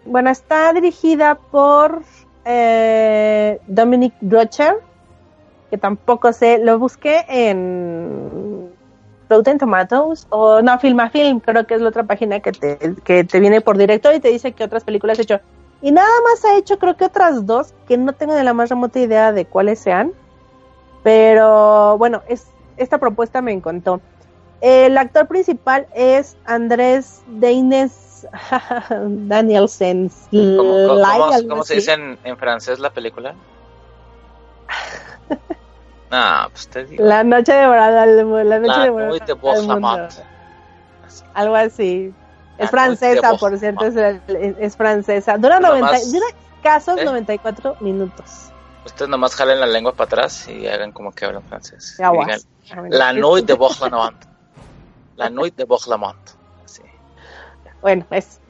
[0.07, 2.02] bueno, está dirigida por
[2.44, 4.76] eh, Dominic Rocher,
[5.70, 8.70] que tampoco sé, lo busqué en
[9.28, 13.40] Rotten Tomatoes o no, Filmafilm, creo que es la otra página que te, que te
[13.40, 15.40] viene por director y te dice que otras películas ha hecho.
[15.82, 18.70] Y nada más ha hecho creo que otras dos que no tengo ni la más
[18.70, 20.12] remota idea de cuáles sean.
[21.02, 22.46] Pero bueno, es,
[22.76, 24.00] esta propuesta me encantó.
[24.61, 28.03] El actor principal es Andrés Deines
[28.91, 30.11] Danielsen.
[30.31, 30.55] ¿Cómo,
[30.89, 33.35] cómo- cómo- cómo se dice en, en francés la película?
[36.53, 37.05] Pues te digo.
[37.05, 37.91] La noche de la
[38.61, 40.12] noche La de Nuit de Bourg-la-Mont.
[41.35, 42.14] Algo así.
[42.57, 43.97] La Es francesa, Nuit de por cierto, es,
[44.29, 45.37] es- es francesa.
[45.39, 46.27] Dura, Pues 90, nomás- dura
[46.62, 47.05] casos ¿Eh?
[47.05, 48.51] 94 minutos.
[48.87, 51.97] Ustedes nomás jalen la lengua para atrás y hagan como que hablan francés.
[51.99, 52.41] Digan,
[52.91, 54.25] La Nuit de Bourg-la-Mont.
[55.16, 56.31] La Nuit de Bourg-la-Mont.
[57.85, 58.41] Bueno, es.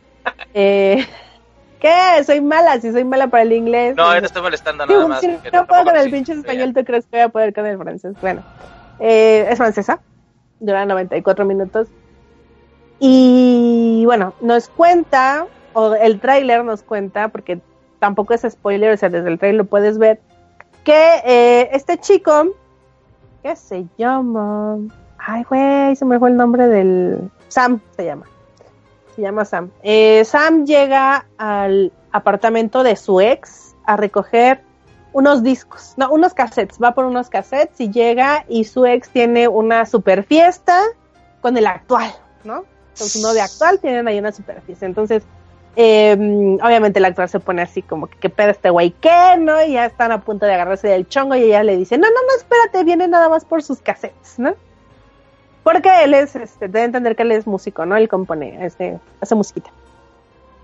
[0.55, 1.05] Eh,
[1.81, 2.25] ¿Qué?
[2.25, 3.97] Soy mala, si soy mala para el inglés.
[3.97, 5.21] No, pues, yo no estoy molestando nada más.
[5.21, 7.77] si no puedo con el pinche español, ¿tú crees que voy a poder con el
[7.77, 8.15] francés?
[8.21, 8.45] Bueno,
[9.01, 10.01] eh, es francesa,
[10.61, 11.89] dura 94 minutos.
[13.01, 17.61] Y bueno, nos cuenta, o el tráiler nos cuenta, porque
[17.99, 20.21] tampoco es spoiler, o sea, desde el tráiler lo puedes ver,
[20.85, 22.55] que eh, este chico,
[23.43, 24.79] ¿qué se llama?
[25.19, 27.33] Ay, güey, se me fue el nombre del...
[27.49, 28.27] Sam se llama.
[29.15, 29.71] Se llama Sam.
[29.83, 34.63] Eh, Sam llega al apartamento de su ex a recoger
[35.13, 36.79] unos discos, no, unos cassettes.
[36.83, 40.81] Va por unos cassettes y llega y su ex tiene una super fiesta
[41.41, 42.13] con el actual,
[42.43, 42.65] ¿no?
[42.99, 44.87] Con su novia actual tienen ahí una super fiesta.
[44.87, 45.23] Entonces,
[45.77, 46.17] eh,
[46.63, 49.37] obviamente el actual se pone así como que qué pedo este güey, ¿qué?
[49.39, 49.63] ¿No?
[49.63, 52.15] Y ya están a punto de agarrarse del chongo y ella le dice, no, no,
[52.15, 54.55] no, espérate, viene nada más por sus cassettes, ¿no?
[55.65, 57.97] Porque él es, este, debe entender que él es músico, ¿no?
[57.97, 59.71] Él compone, este, hace musiquita.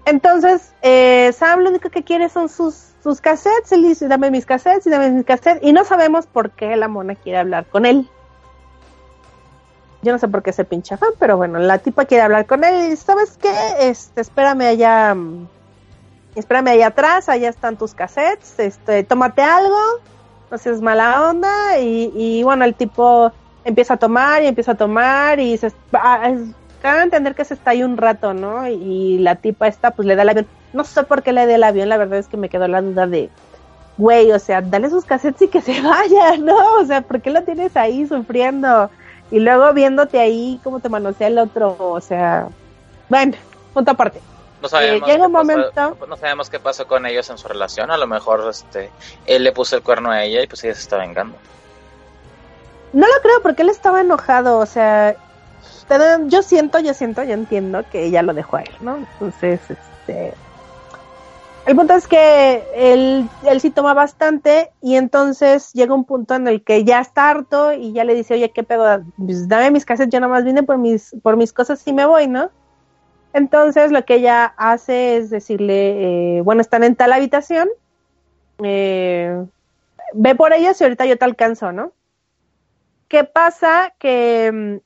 [0.04, 3.72] Entonces, eh, Sam lo único que quiere son sus, sus cassettes.
[3.72, 5.62] Él dice, dame mis cassettes y dame mis cassettes.
[5.62, 8.08] Y no sabemos por qué la mona quiere hablar con él.
[10.02, 12.64] Yo no sé por qué se pincha fan, pero bueno, la tipa quiere hablar con
[12.64, 13.52] él y ¿sabes qué?
[13.80, 15.14] Este, espérame allá,
[16.34, 19.76] espérame allá atrás, allá están tus cassettes, este, tómate algo,
[20.50, 23.30] no seas mala onda, y, y bueno, el tipo
[23.64, 26.30] empieza a tomar y empieza a tomar y se ah,
[26.82, 28.66] cabe entender que se está ahí un rato, ¿no?
[28.68, 30.46] Y la tipa esta pues le da el avión.
[30.72, 32.80] No sé por qué le da el avión, la verdad es que me quedó la
[32.80, 33.28] duda de,
[33.98, 36.56] güey, o sea, dale sus cassettes y que se vaya, ¿no?
[36.80, 38.90] O sea, ¿por qué lo tienes ahí sufriendo?
[39.30, 42.48] Y luego viéndote ahí cómo te manosea el otro, o sea,
[43.08, 43.34] bueno,
[43.74, 44.20] punto aparte.
[44.62, 47.48] No sabemos, Eh, llega un pasó- momento- no sabemos qué pasó con ellos en su
[47.48, 47.90] relación.
[47.90, 48.90] A lo mejor este
[49.26, 51.36] él le puso el cuerno a ella y pues ella se está vengando.
[52.92, 55.16] No lo creo porque él estaba enojado, o sea,
[56.26, 58.96] yo siento, yo siento, yo entiendo que ella lo dejó a él, ¿no?
[58.96, 60.34] Entonces, este...
[61.66, 66.48] El punto es que él, él sí toma bastante y entonces llega un punto en
[66.48, 69.04] el que ya está harto y ya le dice, oye, ¿qué pedo?
[69.18, 72.28] Pues dame mis cassettes, yo nomás vine por mis, por mis cosas y me voy,
[72.28, 72.50] ¿no?
[73.34, 77.68] Entonces lo que ella hace es decirle, eh, bueno, están en tal habitación,
[78.62, 79.44] eh,
[80.14, 81.92] ve por ellos y ahorita yo te alcanzo, ¿no?
[83.10, 83.92] ¿Qué pasa?
[83.98, 84.76] Que mm,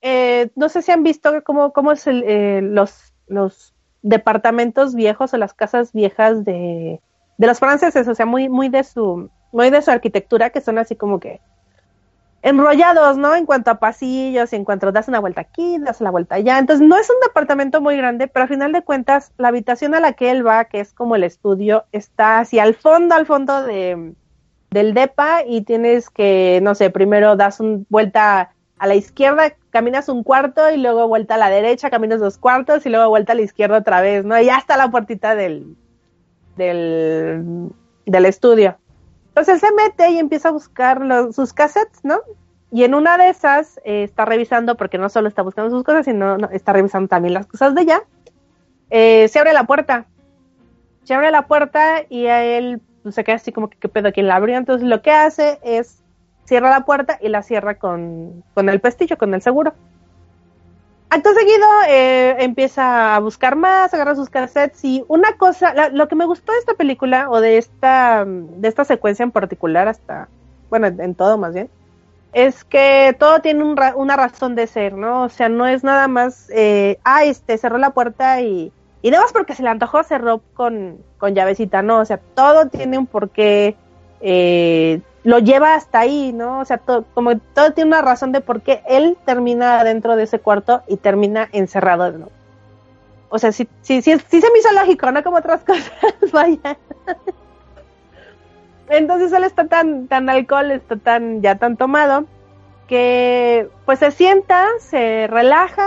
[0.00, 5.36] eh, no sé si han visto cómo, cómo es eh, los, los departamentos viejos o
[5.36, 7.02] las casas viejas de,
[7.36, 10.78] de los franceses, o sea, muy, muy de su, muy de su arquitectura, que son
[10.78, 11.42] así como que
[12.40, 13.34] enrollados, ¿no?
[13.34, 16.58] En cuanto a pasillos, en cuanto das una vuelta aquí, das la vuelta allá.
[16.58, 20.00] Entonces, no es un departamento muy grande, pero al final de cuentas, la habitación a
[20.00, 23.62] la que él va, que es como el estudio, está hacia al fondo, al fondo
[23.62, 24.14] de,
[24.72, 30.08] del DEPA y tienes que, no sé, primero das una vuelta a la izquierda, caminas
[30.08, 33.36] un cuarto y luego vuelta a la derecha, caminas dos cuartos y luego vuelta a
[33.36, 34.38] la izquierda otra vez, ¿no?
[34.40, 35.76] Y ya está la puertita del,
[36.56, 37.70] del,
[38.06, 38.76] del estudio.
[39.28, 41.00] Entonces se mete y empieza a buscar
[41.32, 42.20] sus cassettes, ¿no?
[42.70, 46.06] Y en una de esas eh, está revisando, porque no solo está buscando sus cosas,
[46.06, 48.02] sino no, está revisando también las cosas de ella.
[48.90, 50.06] Eh, se abre la puerta.
[51.04, 54.12] Se abre la puerta y a él pues, se queda así como que qué pedo
[54.12, 54.56] quién la abrió.
[54.56, 55.98] Entonces lo que hace es
[56.44, 59.74] cierra la puerta y la cierra con, con el pestillo, con el seguro.
[61.10, 66.08] Acto seguido eh, empieza a buscar más, agarra sus cassettes y una cosa, la- lo
[66.08, 70.28] que me gustó de esta película o de esta, de esta secuencia en particular hasta,
[70.70, 71.68] bueno, en, en todo más bien,
[72.32, 75.24] es que todo tiene un ra- una razón de ser, ¿no?
[75.24, 78.72] O sea, no es nada más, eh, ah, este, cerró la puerta y,
[79.02, 82.68] y nada más porque se le antojó cerró con, con llavecita, no, o sea, todo
[82.68, 83.76] tiene un porqué,
[84.20, 86.60] eh, lo lleva hasta ahí, ¿no?
[86.60, 90.24] O sea, to- como todo tiene una razón de por qué él termina dentro de
[90.24, 92.28] ese cuarto y termina encerrado, ¿no?
[93.28, 95.92] O sea, sí, sí, sí se me hizo lógico, no como otras cosas,
[96.32, 96.76] vaya.
[98.88, 102.24] Entonces él está tan, tan alcohol, está tan, ya tan tomado,
[102.88, 105.86] que pues se sienta, se relaja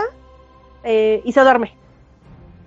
[0.84, 1.76] eh, y se duerme.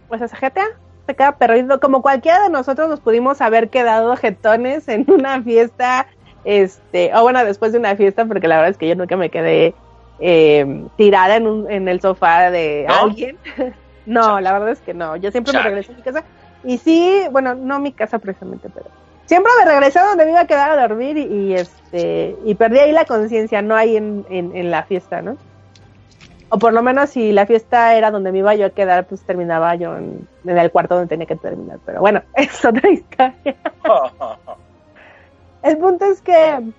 [0.09, 0.66] Pues se jetea,
[1.06, 6.06] se queda perdido, como cualquiera de nosotros nos pudimos haber quedado jetones en una fiesta,
[6.44, 9.30] este, o bueno, después de una fiesta, porque la verdad es que yo nunca me
[9.30, 9.74] quedé
[10.20, 12.94] eh, tirada en, un, en el sofá de ¿No?
[12.94, 13.36] alguien.
[14.06, 15.68] no, la verdad es que no, yo siempre me Chale.
[15.70, 16.24] regreso a mi casa.
[16.64, 18.86] Y sí, bueno, no mi casa precisamente, pero
[19.26, 22.54] siempre me regresé a donde me iba a quedar a dormir y, y, este y
[22.54, 25.36] perdí ahí la conciencia, no ahí en, en, en la fiesta, ¿no?
[26.51, 29.20] O por lo menos si la fiesta era donde me iba yo a quedar, pues
[29.22, 31.78] terminaba yo en, en el cuarto donde tenía que terminar.
[31.84, 33.34] Pero bueno, es otra historia.
[35.62, 36.72] El punto es que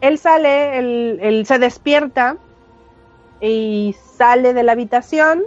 [0.00, 2.36] él sale, él, él se despierta
[3.40, 5.42] y sale de la habitación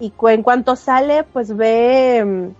[0.00, 2.52] y en cuanto sale, pues ve,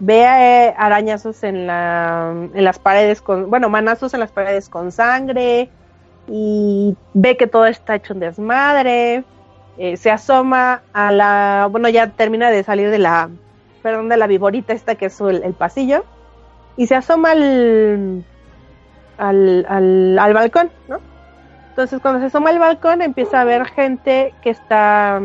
[0.00, 4.90] ve eh, arañazos en, la, en las paredes con, bueno, manazos en las paredes con
[4.90, 5.70] sangre
[6.26, 9.24] y ve que todo está hecho un desmadre.
[9.78, 13.30] eh, se asoma a la, bueno, ya termina de salir de la,
[13.82, 16.06] perdón, de la viborita esta que es el, el pasillo
[16.76, 18.24] y se asoma al,
[19.18, 21.00] al, al, al balcón, ¿no?
[21.70, 25.20] Entonces cuando se asoma al balcón empieza a ver gente que está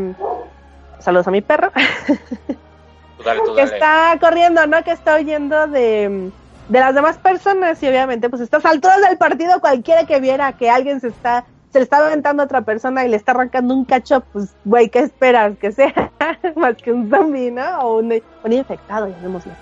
[0.99, 1.71] saludos a mi perro,
[3.17, 4.83] Tú dale, tú que está corriendo, ¿no?
[4.83, 6.31] Que está huyendo de,
[6.71, 10.69] de las demás personas y obviamente pues estas alturas del partido cualquiera que viera que
[10.69, 13.85] alguien se está se le está aventando a otra persona y le está arrancando un
[13.85, 15.57] cacho, pues güey, ¿qué esperas?
[15.57, 16.11] Que sea
[16.57, 17.79] más que un zombie, ¿no?
[17.79, 18.13] O un,
[18.43, 19.53] un infectado, llamémosle.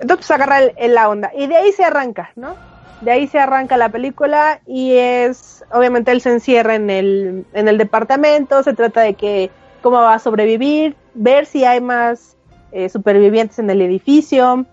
[0.00, 2.54] Entonces pues agarra el- el- la onda y de ahí se arranca, ¿no?
[3.02, 7.68] De ahí se arranca la película y es, obviamente él se encierra en el, en
[7.68, 9.50] el departamento, se trata de que
[9.82, 12.36] cómo va a sobrevivir, ver si hay más
[12.72, 14.64] eh, supervivientes en el edificio,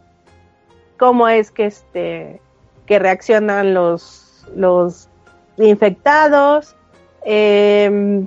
[1.04, 2.39] cómo es que este
[2.86, 5.10] que reaccionan los los
[5.58, 6.78] infectados
[7.26, 8.26] eh,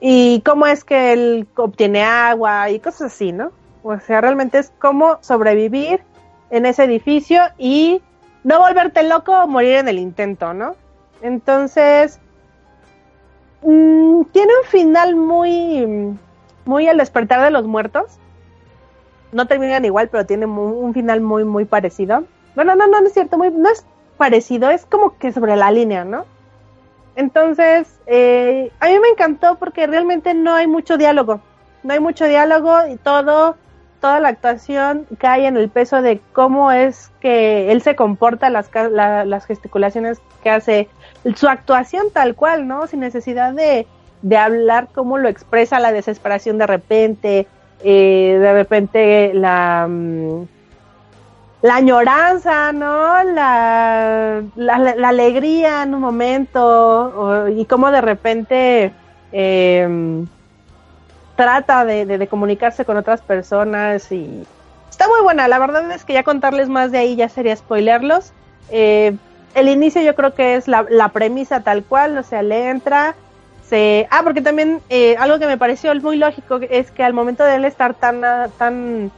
[0.00, 3.52] y cómo es que él obtiene agua y cosas así, ¿no?
[3.82, 6.00] O sea, realmente es cómo sobrevivir
[6.48, 8.00] en ese edificio y
[8.42, 10.76] no volverte loco o morir en el intento, ¿no?
[11.20, 12.20] Entonces,
[13.60, 16.16] mm, tiene un final muy,
[16.64, 18.18] muy al despertar de los muertos.
[19.32, 22.24] No terminan igual, pero tiene mu- un final muy, muy parecido.
[22.54, 23.84] Bueno, no, no, no es cierto, muy, no es
[24.18, 26.26] parecido, es como que sobre la línea, ¿no?
[27.14, 31.40] Entonces, eh, a mí me encantó porque realmente no hay mucho diálogo.
[31.82, 33.56] No hay mucho diálogo y todo,
[34.00, 38.70] toda la actuación cae en el peso de cómo es que él se comporta, las,
[38.92, 40.88] las gesticulaciones que hace,
[41.34, 42.86] su actuación tal cual, ¿no?
[42.86, 43.86] Sin necesidad de,
[44.22, 47.46] de hablar, cómo lo expresa la desesperación de repente,
[47.84, 49.86] eh, de repente la...
[49.88, 50.44] mm,
[51.62, 53.22] la añoranza, ¿no?
[53.22, 58.92] La, la, la alegría en un momento y cómo de repente
[59.30, 60.24] eh,
[61.36, 64.44] trata de, de- de comunicarse con otras personas y
[64.90, 65.48] está muy buena.
[65.48, 68.32] La verdad es que ya contarles más de ahí ya sería spoilerlos.
[68.68, 69.16] Eh,
[69.54, 73.14] el inicio yo creo que es la, la premisa tal cual, o sea, le entra,
[73.72, 74.06] se...
[74.10, 77.54] Ah, porque también eh, algo que me pareció muy lógico es que al momento de
[77.54, 78.20] él estar tan,
[78.58, 79.10] tan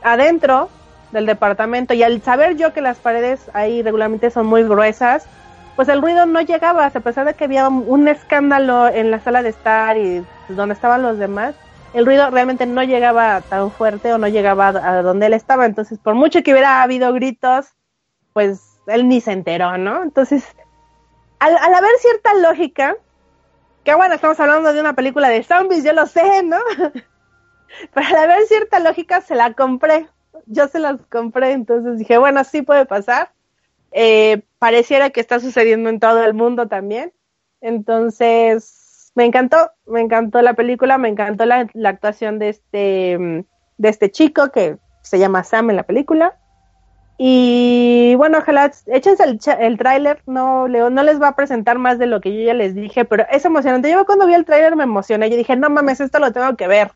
[0.00, 0.68] adentro
[1.10, 5.26] del departamento y al saber yo que las paredes ahí regularmente son muy gruesas,
[5.74, 9.42] pues el ruido no llegaba, a pesar de que había un- escándalo en la sala
[9.42, 11.56] de estar y donde estaban los demás,
[11.92, 15.98] el ruido realmente no llegaba tan fuerte o no llegaba a donde él estaba, entonces
[15.98, 17.66] por mucho que hubiera habido gritos,
[18.34, 20.04] pues él ni se enteró, ¿no?
[20.04, 20.44] Entonces,
[21.40, 22.94] al, al haber cierta lógica,
[23.86, 26.58] que bueno, estamos hablando de una película de zombies, yo lo sé, ¿no?
[27.94, 30.08] Pero al haber cierta lógica se la compré,
[30.46, 33.30] yo se las compré, entonces dije, bueno, sí puede pasar.
[33.92, 37.12] Eh, pareciera que está sucediendo en todo el mundo también.
[37.60, 43.44] Entonces, me encantó, me encantó la película, me encantó la, la actuación de este, mm,
[43.78, 46.36] de este chico que se llama Sam en la película.
[47.18, 51.98] Y bueno, ojalá échense el, el tráiler, no, le- no les va a presentar más
[51.98, 53.90] de lo que yo ya les dije, pero es emocionante.
[53.90, 56.68] Yo cuando vi el tráiler me emocioné, yo dije, no mames, esto lo tengo que
[56.68, 56.92] ver.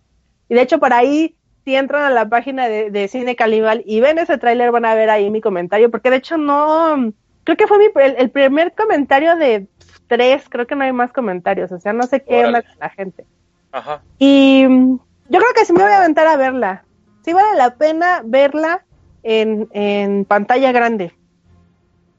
[0.48, 4.00] Y de hecho por ahí, si entran a la página de, de Cine Calibal y
[4.00, 7.12] ven ese tráiler, van a ver ahí mi comentario, porque de hecho no,
[7.44, 9.66] creo que fue mi, el, el primer comentario de
[10.06, 12.90] tres, creo que no hay más comentarios, o sea, no sé qué onda con la
[12.90, 13.24] gente.
[13.72, 14.02] Ajá.
[14.18, 14.98] Y mm,
[15.28, 16.84] yo creo que sí me voy a aventar a verla.
[17.24, 18.84] Sí vale la pena verla
[19.22, 21.12] en, en pantalla grande.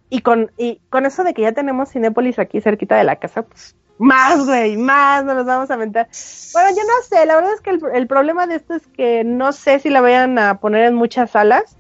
[0.10, 3.43] Y con, y con eso de que ya tenemos Cinépolis aquí cerquita de la casa,
[3.43, 6.08] pues más, güey, más nos los vamos a aventar.
[6.54, 9.24] Bueno, yo no sé, la verdad es que el, el problema de esto es que
[9.24, 11.78] no sé si la vayan a poner en muchas salas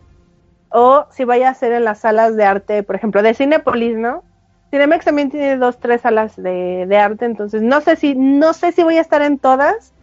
[0.69, 4.23] o si vaya a ser en las salas de arte, por ejemplo, de Cinépolis, ¿no?
[4.69, 8.71] Cinemex también tiene dos, tres salas de, de arte, entonces no sé si, no sé
[8.71, 9.93] si voy a estar en todas,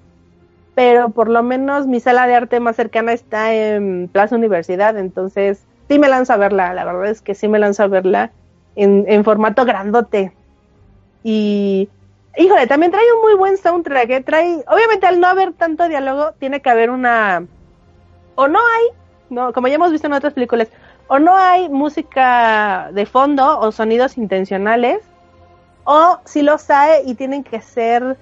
[0.78, 5.64] pero por lo menos mi sala de arte más cercana está en Plaza Universidad, entonces
[5.88, 8.30] sí me lanzo a verla, la verdad es que sí me lanzo a verla
[8.76, 10.32] en, formato grandote.
[11.24, 11.88] Y,
[12.36, 14.22] híjole, también trae un muy buen soundtrack, ¿eh?
[14.22, 17.44] trae, obviamente al no haber tanto diálogo, tiene que haber una,
[18.36, 18.84] o no hay,
[19.30, 20.68] no, como ya hemos visto en otras películas,
[21.08, 25.00] o no hay música de fondo o sonidos intencionales,
[25.82, 28.16] o si los hay y tienen que ser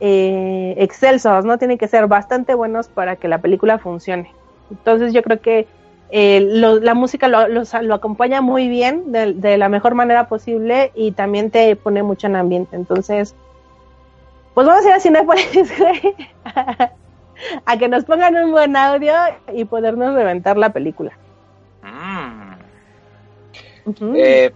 [0.00, 1.58] eh, excelsos, ¿no?
[1.58, 4.32] Tienen que ser bastante buenos para que la película funcione.
[4.70, 5.66] Entonces yo creo que
[6.10, 10.28] eh, lo- la música lo, lo- lo acompaña muy bien de, de la mejor manera
[10.28, 12.76] posible y también te pone mucho en ambiente.
[12.76, 13.34] Entonces,
[14.54, 16.14] pues vamos a ir a Cinepolis, güey,
[17.64, 19.12] a que nos pongan un buen audio
[19.52, 21.12] y podernos reventar la película.
[21.82, 22.52] Mm.
[24.16, 24.52] Eh,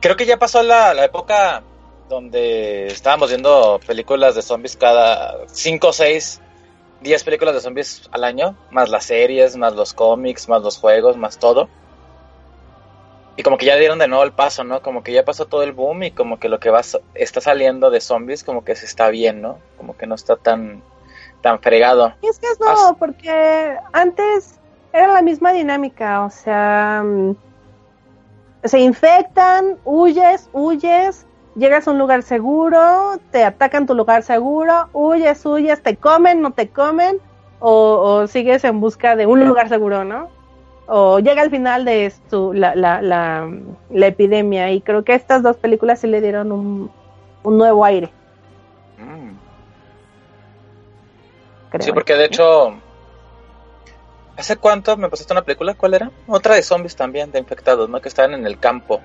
[0.00, 1.62] creo que ya pasó la, la época
[2.10, 6.40] donde estábamos viendo películas de zombies cada 5, 6,
[7.00, 11.16] 10 películas de zombies al año, más las series, más los cómics, más los juegos,
[11.16, 11.68] más todo.
[13.36, 14.82] Y como que ya dieron de nuevo el paso, ¿no?
[14.82, 16.82] Como que ya pasó todo el boom y como que lo que va,
[17.14, 19.58] está saliendo de zombies como que se está bien, ¿no?
[19.78, 20.82] Como que no está tan
[21.40, 22.12] tan fregado.
[22.20, 24.58] Y es que es no, porque antes
[24.92, 27.34] era la misma dinámica, o sea, mm,
[28.64, 31.24] se infectan, huyes, huyes,
[31.56, 36.52] llegas a un lugar seguro, te atacan tu lugar seguro, huyes, huyes, te comen, no
[36.52, 37.18] te comen,
[37.58, 40.28] o, o sigues en busca de un lugar seguro, ¿no?
[40.86, 43.48] O llega al final de esto, la, la, la,
[43.90, 46.90] la epidemia, y creo que estas dos películas sí le dieron un,
[47.42, 48.10] un nuevo aire.
[48.98, 49.30] Mm.
[51.70, 51.82] Creo.
[51.82, 52.74] Sí, porque de hecho,
[54.36, 55.74] ¿hace cuánto me pasaste una película?
[55.74, 56.10] ¿Cuál era?
[56.26, 58.00] Otra de zombies también, de infectados, ¿no?
[58.00, 59.00] Que estaban en el campo.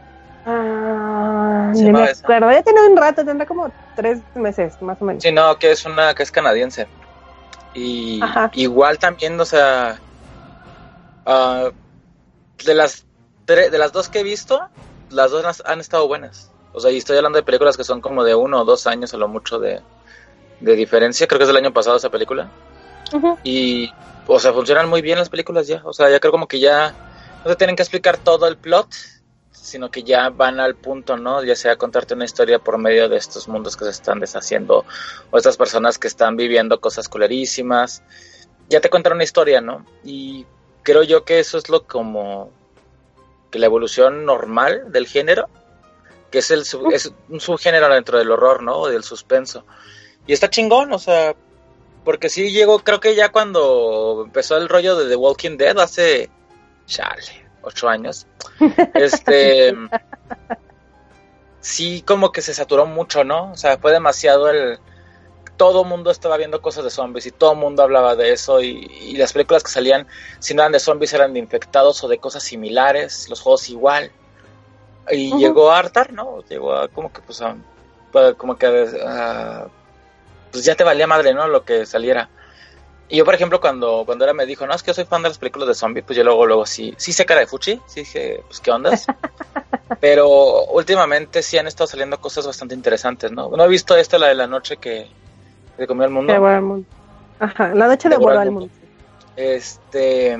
[0.45, 2.23] Ah, Se llamaba me esa.
[2.23, 5.23] acuerdo, ya tiene un rato, tendrá como tres meses, más o menos.
[5.23, 6.87] Sí, no, que es una que es canadiense.
[7.73, 8.51] Y Ajá.
[8.53, 9.99] igual también, o sea,
[11.25, 11.69] ah,
[12.63, 13.05] de las
[13.47, 14.59] de las dos que he visto,
[15.09, 16.51] las dos han, estado buenas.
[16.73, 19.13] O sea, y estoy hablando de películas que son como de uno o dos años
[19.13, 19.81] a lo mucho de,
[20.59, 21.27] de diferencia.
[21.27, 22.49] Creo que es del año pasado esa película.
[23.43, 23.91] Y,
[24.27, 25.81] o sea, funcionan muy bien las películas ya.
[25.85, 26.93] O sea, ya creo como que ya
[27.43, 28.87] no te tienen que explicar todo el plot,
[29.65, 31.43] sino que ya van al punto, ¿no?
[31.43, 34.85] Ya sea contarte una historia por medio de estos mundos que se están deshaciendo
[35.31, 38.03] o estas personas que están viviendo cosas culerísimas.
[38.69, 39.85] Ya te cuentan una historia, ¿no?
[40.03, 40.45] Y
[40.83, 42.51] creo yo que eso es lo como
[43.51, 45.49] que la evolución normal del género,
[46.29, 48.77] que es el sub- es un subgénero dentro del horror, ¿no?
[48.81, 49.65] O del suspenso.
[50.27, 51.35] Y está chingón, o sea,
[52.03, 56.29] porque sí llegó, creo que ya cuando empezó el rollo de The Walking Dead hace,
[56.85, 58.25] chale, ocho años,
[58.93, 59.75] este,
[61.59, 63.51] sí como que se saturó mucho, ¿no?
[63.51, 64.79] O sea, fue demasiado el,
[65.57, 69.17] todo mundo estaba viendo cosas de zombies y todo mundo hablaba de eso y, y
[69.17, 70.07] las películas que salían,
[70.39, 74.11] si no eran de zombies, eran de infectados o de cosas similares, los juegos igual.
[75.11, 76.41] Y llegó a hartar, ¿no?
[76.49, 77.55] Llegó a como que pues a,
[78.11, 78.65] pues, como que
[79.05, 79.67] a-
[80.51, 81.47] pues ya te valía madre, ¿no?
[81.47, 82.29] Lo que saliera.
[83.07, 85.21] Y yo, por ejemplo, cuando, cuando era me dijo, no, es que yo soy fan
[85.21, 87.79] de las películas de zombies, pues yo luego, luego sí, sí sé cara de fuchi,
[87.85, 89.05] sí dije, pues qué ondas.
[90.01, 93.49] Pero últimamente sí han estado saliendo cosas bastante interesantes, ¿no?
[93.49, 95.07] No he visto esta, la de la noche que
[95.77, 96.33] se comió el mundo.
[96.33, 96.87] De War al mundo.
[97.39, 98.69] Ajá, la noche de Devoró al al mundo.
[98.73, 98.87] mundo.
[99.35, 100.37] Este,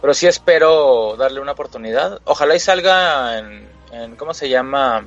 [0.00, 2.20] pero sí espero darle una oportunidad.
[2.24, 5.06] Ojalá y salga en, en ¿cómo se llama?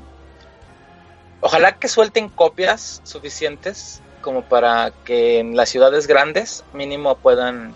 [1.42, 7.74] Ojalá que suelten copias suficientes como para que en las ciudades grandes mínimo puedan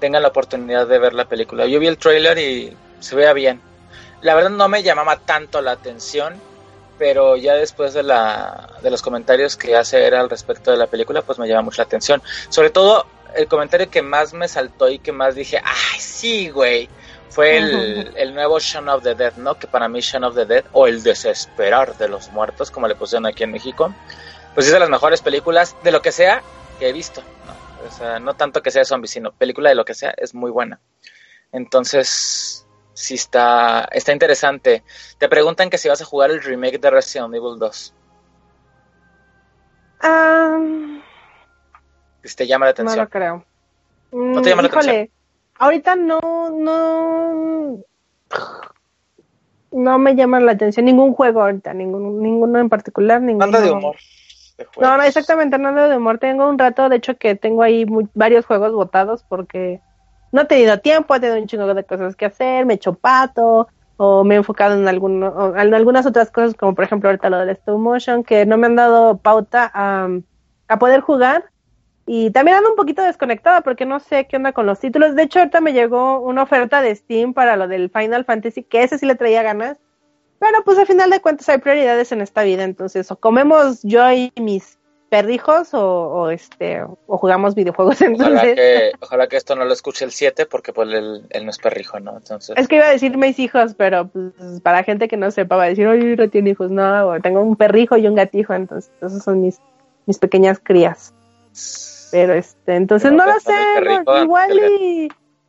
[0.00, 1.66] tengan la oportunidad de ver la película.
[1.66, 3.60] Yo vi el tráiler y se vea bien.
[4.20, 6.34] La verdad no me llamaba tanto la atención,
[6.98, 10.86] pero ya después de la de los comentarios que hace era al respecto de la
[10.86, 12.22] película, pues me llama mucho la atención.
[12.48, 16.88] Sobre todo el comentario que más me saltó y que más dije, ay, sí, güey,
[17.28, 19.58] fue el, el nuevo Shaun of the Dead, ¿no?
[19.58, 22.94] Que para mí Shaun of the Dead, o el desesperar de los muertos, como le
[22.94, 23.94] pusieron aquí en México,
[24.56, 26.42] pues es de las mejores películas de lo que sea
[26.80, 27.86] que he visto, ¿no?
[27.86, 30.34] O sea, no tanto que sea de zombies, sino película de lo que sea, es
[30.34, 30.80] muy buena.
[31.52, 34.82] Entonces, sí está, está interesante.
[35.18, 37.94] Te preguntan que si vas a jugar el remake de Resident Evil 2,
[40.02, 40.58] Ah,
[42.22, 43.04] que si te llama la no atención.
[43.04, 43.44] lo creo.
[44.12, 45.10] ¿No te llama la Mm, híjole, atención?
[45.58, 47.78] ahorita no, no,
[49.72, 53.44] no me llama la atención ningún juego ahorita, ningún, ninguno en particular, ninguno.
[53.44, 53.96] Anda de humor.
[54.80, 56.18] No, no, exactamente, no ando de humor.
[56.18, 59.80] Tengo un rato, de hecho, que tengo ahí varios juegos botados porque
[60.32, 62.94] no he tenido tiempo, he tenido un chingo de cosas que hacer, me he hecho
[62.94, 67.30] pato, o me he enfocado en, alguno, en algunas otras cosas, como por ejemplo ahorita
[67.30, 70.08] lo del stop motion, que no me han dado pauta a,
[70.68, 71.44] a poder jugar.
[72.08, 75.16] Y también ando un poquito desconectada porque no sé qué onda con los títulos.
[75.16, 78.84] De hecho, ahorita me llegó una oferta de Steam para lo del Final Fantasy, que
[78.84, 79.78] ese sí le traía ganas.
[80.38, 84.10] Pero pues al final de cuentas hay prioridades en esta vida, entonces o comemos yo
[84.12, 84.78] y mis
[85.08, 88.54] perrijos o, o, este o jugamos videojuegos Ojalá entonces.
[88.54, 91.58] que, ojalá que esto no lo escuche el 7 porque pues él, él no es
[91.58, 92.16] perrijo, ¿no?
[92.16, 95.56] Entonces, es que iba a decir mis hijos pero pues para gente que no sepa
[95.56, 98.54] va a decir oye no tiene hijos no o tengo un perrijo y un gatijo
[98.54, 99.60] entonces esos son mis
[100.06, 101.14] mis pequeñas crías.
[102.10, 104.60] Pero este entonces Pero no lo pensando en sé perrijo, no, igual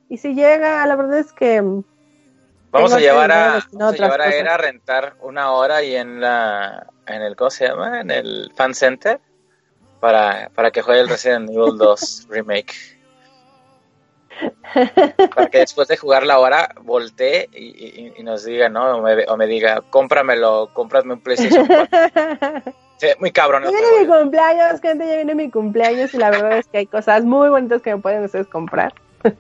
[0.10, 1.64] y si llega la verdad es que
[2.72, 4.30] vamos a llevar a, vamos a, llevar a.
[4.36, 8.02] Era a rentar una hora y en la en el ¿cómo se llama?
[8.02, 9.20] En el fan center
[10.00, 12.74] para, para que juegue el Resident Evil 2 remake.
[15.34, 18.98] Para que después de jugar la hora voltee y, y- y nos diga, ¿no?
[18.98, 22.74] O me, o me diga, cómpramelo, cómprame un PlayStation 4.
[23.00, 23.62] Sí, muy cabrón.
[23.64, 26.88] Ya viene mi cumpleaños, gente, ya viene mi cumpleaños y la verdad es que hay
[26.88, 28.92] cosas muy bonitas que me pueden ustedes comprar.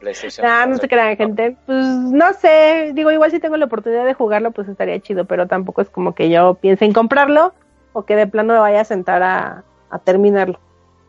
[0.00, 0.80] PlayStation Ah, no 4.
[0.80, 1.56] se crean, gente.
[1.66, 5.46] Pues no sé, digo, igual si tengo la oportunidad de jugarlo, pues estaría chido, pero
[5.46, 7.54] tampoco es como que yo piense en comprarlo
[7.92, 10.58] o que de plano me vaya a sentar a, a terminarlo.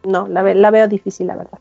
[0.04, 1.60] no, la, ve- la veo difícil, la verdad.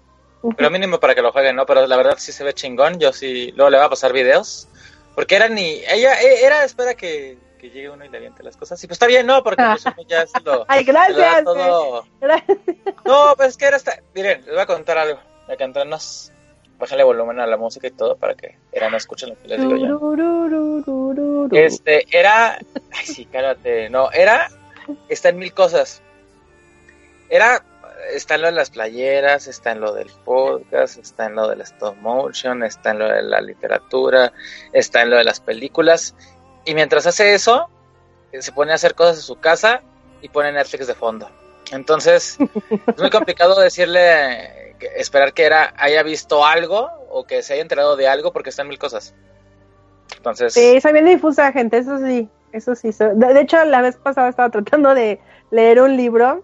[0.56, 1.66] Pero mínimo para que lo jueguen, ¿no?
[1.66, 2.98] Pero la verdad sí se ve chingón.
[2.98, 4.68] Yo sí, luego le voy a pasar videos.
[5.14, 5.82] Porque era ni.
[5.86, 8.82] Ella eh, era, espera que, que llegue uno y le aviente las cosas.
[8.82, 9.42] Y pues está bien, ¿no?
[9.42, 10.64] Porque pues uno ya se lo.
[10.68, 11.44] Ay, lo gracias.
[11.44, 12.04] todo.
[12.22, 12.56] Gracias.
[13.04, 13.98] No, pues es que era esta.
[14.14, 15.18] Miren, les voy a contar algo.
[15.58, 16.32] Que entrarnos.
[16.80, 19.60] Bájale volumen a la música y todo para que era no escuchen lo que les
[19.60, 21.48] digo yo.
[21.52, 22.58] Este, era.
[22.92, 23.90] Ay, sí, cállate.
[23.90, 24.48] No, era.
[25.08, 26.00] Está en mil cosas.
[27.28, 27.62] Era.
[28.14, 31.60] Está en lo de las playeras, está en lo del podcast, está en lo del
[31.60, 34.32] stop motion, está en lo de la literatura,
[34.72, 36.14] está en lo de las películas.
[36.64, 37.68] Y mientras hace eso,
[38.32, 39.82] eh, se pone a hacer cosas en su casa
[40.22, 41.30] y pone Netflix de fondo.
[41.72, 42.38] Entonces,
[42.86, 47.96] es muy complicado decirle, esperar que era, haya visto algo o que se haya enterado
[47.96, 49.14] de algo porque está en mil cosas.
[50.16, 52.90] Entonces, Sí, está bien difusa, gente, eso sí, eso sí.
[53.14, 55.20] De, hecho, la vez pasada estaba tratando de
[55.50, 56.42] leer un libro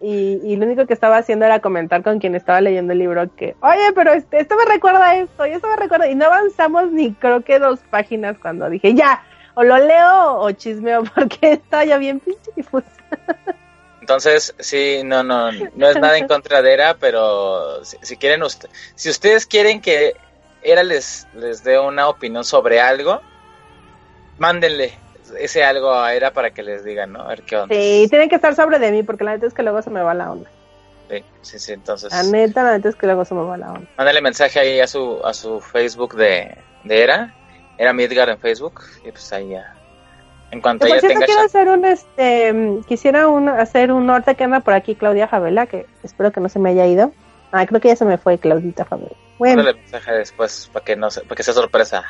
[0.00, 3.34] y, y lo único que estaba haciendo era comentar con quien estaba leyendo el libro
[3.36, 6.90] que, oye, pero este, esto me recuerda esto y esto me recuerda, y no avanzamos
[6.92, 9.22] ni creo que dos páginas cuando dije, ya,
[9.54, 12.90] o lo leo o chismeo porque está ya bien pinche difusa.
[14.00, 18.42] Entonces, sí, no, no, no es nada en contra de Era, pero si, si quieren
[18.42, 20.14] usted, si ustedes quieren que
[20.62, 23.20] Era les, les dé una opinión sobre algo,
[24.38, 24.92] mándenle
[25.38, 27.22] ese algo a Era para que les digan, ¿no?
[27.22, 27.74] A ver qué onda.
[27.74, 30.02] Sí, tienen que estar sobre de mí porque la neta es que luego se me
[30.02, 30.50] va la onda.
[31.08, 33.72] Sí, sí, sí, entonces, La neta, la neta es que luego se me va la
[33.72, 33.88] onda.
[33.96, 37.34] mándenle mensaje ahí a su, a su Facebook de, de Era,
[37.78, 39.74] Era Midgar en Facebook, y pues ahí ya.
[40.50, 44.60] En cuanto cierto, tenga quiero hacer un, este, quisiera un, hacer un norte que anda
[44.60, 47.12] por aquí, Claudia Javela, que espero que no se me haya ido.
[47.52, 49.14] Ah, creo que ya se me fue Claudita Favela.
[49.38, 52.04] Bueno, Mándale mensaje después para que no se, para que sea sorpresa.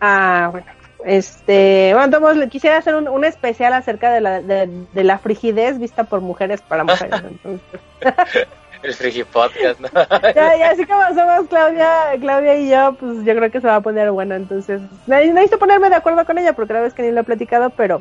[0.00, 0.66] ah, bueno.
[1.04, 5.78] Este, bueno, entonces quisiera hacer un, un especial acerca de la, de, de la frigidez
[5.78, 7.22] vista por mujeres para mujeres.
[7.30, 7.80] Entonces,
[8.82, 9.88] El Frigi Podcast, ¿no?
[10.34, 13.76] ya, ya así como somos Claudia, Claudia y yo, pues yo creo que se va
[13.76, 14.34] a poner bueno.
[14.34, 17.24] Entonces, ne- necesito ponerme de acuerdo con ella porque la vez que ni lo he
[17.24, 18.00] platicado, pero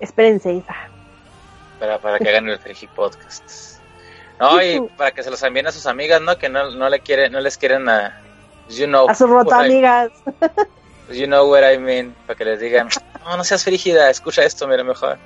[0.00, 0.74] espérense, Isa.
[1.78, 3.78] para, para que hagan el Frigi Podcast.
[4.40, 6.36] No, y para que se los envíen a sus amigas, ¿no?
[6.36, 8.20] Que no, no le quieren, no les quieren a
[8.68, 10.10] you know A sus what I- rotamigas.
[11.10, 12.88] you know what I mean, para que les digan,
[13.24, 15.16] no, no seas frígida, escucha esto, mira mejor.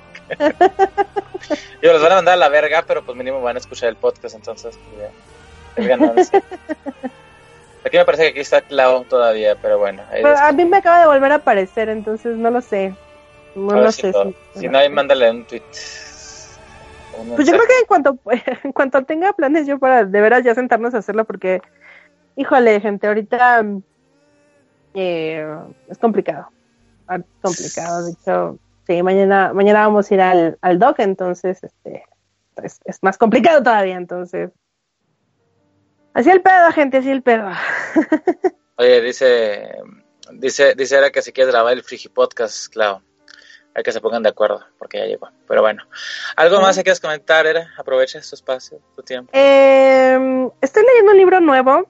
[1.81, 3.95] Yo los van a mandar a la verga, pero pues mínimo van a escuchar el
[3.95, 5.81] podcast, entonces pues, ya.
[5.81, 6.43] Es ganancia.
[7.83, 10.03] Aquí me parece que aquí está Clau todavía, pero bueno.
[10.11, 12.93] ahí Pero a mí me acaba de volver a aparecer, entonces no lo sé.
[13.55, 14.11] No lo si sé.
[14.11, 15.61] lo- si- si no, ahí mándale un tweet.
[17.19, 18.17] Un Pues yo creo que en cuanto,
[18.63, 21.61] en cuanto tenga planes yo para de veras ya sentarnos a hacerlo, porque,
[22.35, 23.65] híjole, gente, ahorita
[24.93, 25.45] eh,
[25.89, 26.49] es complicado.
[27.07, 28.05] Ah, Es complicado.
[28.05, 28.57] De hecho,
[28.91, 32.03] sí, mañana, mañana vamos a ir al, al doc, entonces este
[32.61, 34.51] es, es más complicado todavía, entonces.
[36.13, 37.49] Así el pedo, gente, así el pedo.
[38.75, 39.71] Oye, dice,
[40.33, 43.01] dice, dice era que si quieres grabar el Frigi Podcast, claro.
[43.73, 45.29] Hay que se pongan de acuerdo, porque ya llegó.
[45.47, 45.83] Pero bueno.
[46.35, 47.71] ¿Algo más que quieras comentar, Era?
[47.77, 49.31] Aprovecha su espacio, tu tiempo.
[49.33, 51.87] Eh, estoy leyendo un libro nuevo,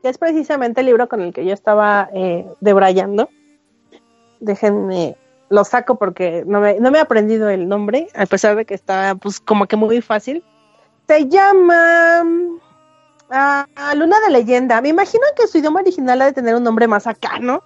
[0.00, 3.28] que es precisamente el libro con el que yo estaba eh, debrayando.
[4.40, 5.18] Déjenme,
[5.48, 8.74] lo saco porque no me, no me he aprendido el nombre, a pesar de que
[8.74, 10.44] está pues como que muy fácil.
[11.06, 12.22] Se llama
[13.30, 14.80] ah, Luna de Leyenda.
[14.80, 17.62] Me imagino que su idioma original ha de tener un nombre más acá, ¿no?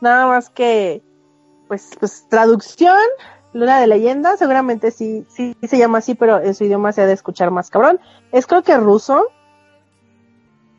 [0.00, 1.02] Nada más que,
[1.68, 2.98] pues, pues traducción,
[3.52, 7.06] Luna de Leyenda, seguramente sí, sí se llama así, pero en su idioma se ha
[7.06, 8.00] de escuchar más cabrón.
[8.32, 9.26] Es creo que ruso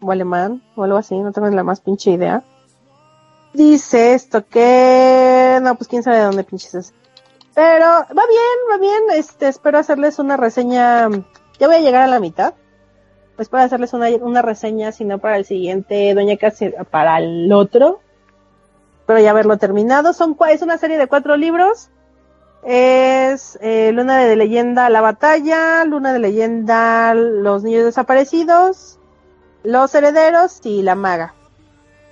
[0.02, 2.44] o alemán o algo así, no tengo la más pinche idea.
[3.54, 6.94] Dice esto que no, pues quién sabe de dónde pinches es.
[7.54, 9.04] Pero va bien, va bien.
[9.16, 11.10] Este, espero hacerles una reseña.
[11.60, 12.54] Ya voy a llegar a la mitad.
[13.38, 18.02] Espero hacerles una, una reseña, si no para el siguiente, Doña Casi, para el otro.
[19.02, 20.14] Espero ya haberlo terminado.
[20.14, 21.90] Son, es una serie de cuatro libros.
[22.64, 29.00] Es eh, Luna de Leyenda, La Batalla, Luna de Leyenda, Los Niños Desaparecidos,
[29.64, 31.34] Los Herederos y La Maga.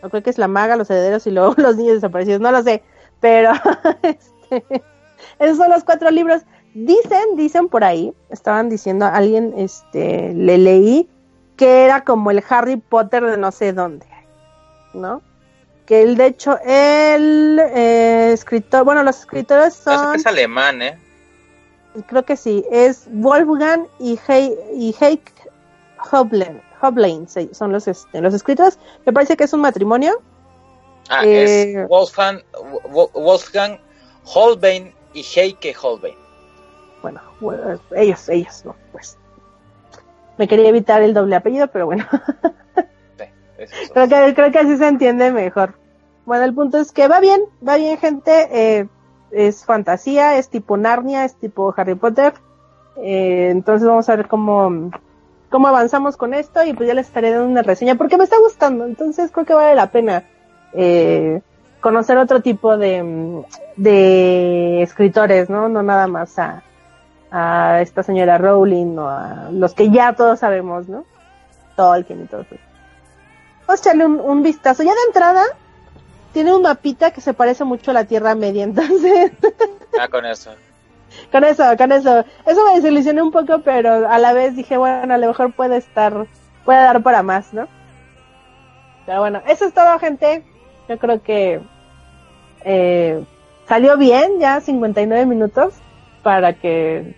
[0.01, 2.63] No creo que es La Maga, Los Herederos y luego Los Niños Desaparecidos, no lo
[2.63, 2.83] sé,
[3.19, 3.51] pero
[4.03, 4.63] este,
[5.39, 6.41] esos son los cuatro libros.
[6.73, 11.09] Dicen, dicen por ahí, estaban diciendo, alguien este, le leí
[11.57, 14.05] que era como el Harry Potter de no sé dónde,
[14.93, 15.21] ¿no?
[15.85, 20.97] Que él, de hecho, el eh, escritor, bueno, los escritores son es alemán, ¿eh?
[22.07, 25.33] creo que sí, es Wolfgang y, Hei, y Heike
[26.11, 28.79] Hoblen, Hoblein se- son los, este, los escritores.
[29.05, 30.21] Me parece que es un matrimonio.
[31.09, 32.39] Ah, Eh, es Wolfgang,
[32.89, 33.79] Wo- Wolfgang
[34.25, 36.15] Holbein y Heike Holbein.
[37.01, 39.17] Bueno, bueno, ellos, ellos, no, pues.
[40.37, 42.05] Me quería evitar el doble apellido, pero bueno.
[43.17, 43.25] Sí,
[43.57, 43.93] eso, eso.
[43.93, 45.73] creo que creo que así se entiende mejor.
[46.25, 48.87] Bueno, el punto es que va bien, va bien gente, eh,
[49.31, 52.33] es fantasía, es tipo Narnia, es tipo Harry Potter.
[52.97, 54.91] Eh, entonces vamos a ver cómo,
[55.49, 58.37] cómo avanzamos con esto y pues ya les estaré dando una reseña porque me está
[58.39, 60.23] gustando, entonces creo que vale la pena
[60.73, 61.41] eh,
[61.81, 63.43] conocer otro tipo de,
[63.75, 65.69] de escritores, ¿no?
[65.69, 66.63] No nada más a,
[67.31, 71.05] a esta señora Rowling o a los que ya todos sabemos, ¿no?
[71.75, 72.55] Tolkien y todo eso.
[73.67, 74.83] Vamos echarle un, un vistazo.
[74.83, 75.43] Ya de entrada,
[76.33, 79.31] tiene un mapita que se parece mucho a la Tierra Media, entonces,
[79.95, 80.51] Ya con eso.
[81.31, 82.25] Con eso, con eso.
[82.45, 85.77] Eso me desilusioné un poco, pero a la vez dije, bueno, a lo mejor puede
[85.77, 86.27] estar,
[86.65, 87.67] puede dar para más, ¿no?
[89.05, 90.43] Pero bueno, eso es todo, gente.
[90.87, 91.61] Yo creo que
[92.63, 93.23] eh,
[93.67, 95.73] salió bien, ya 59 minutos,
[96.23, 97.15] para que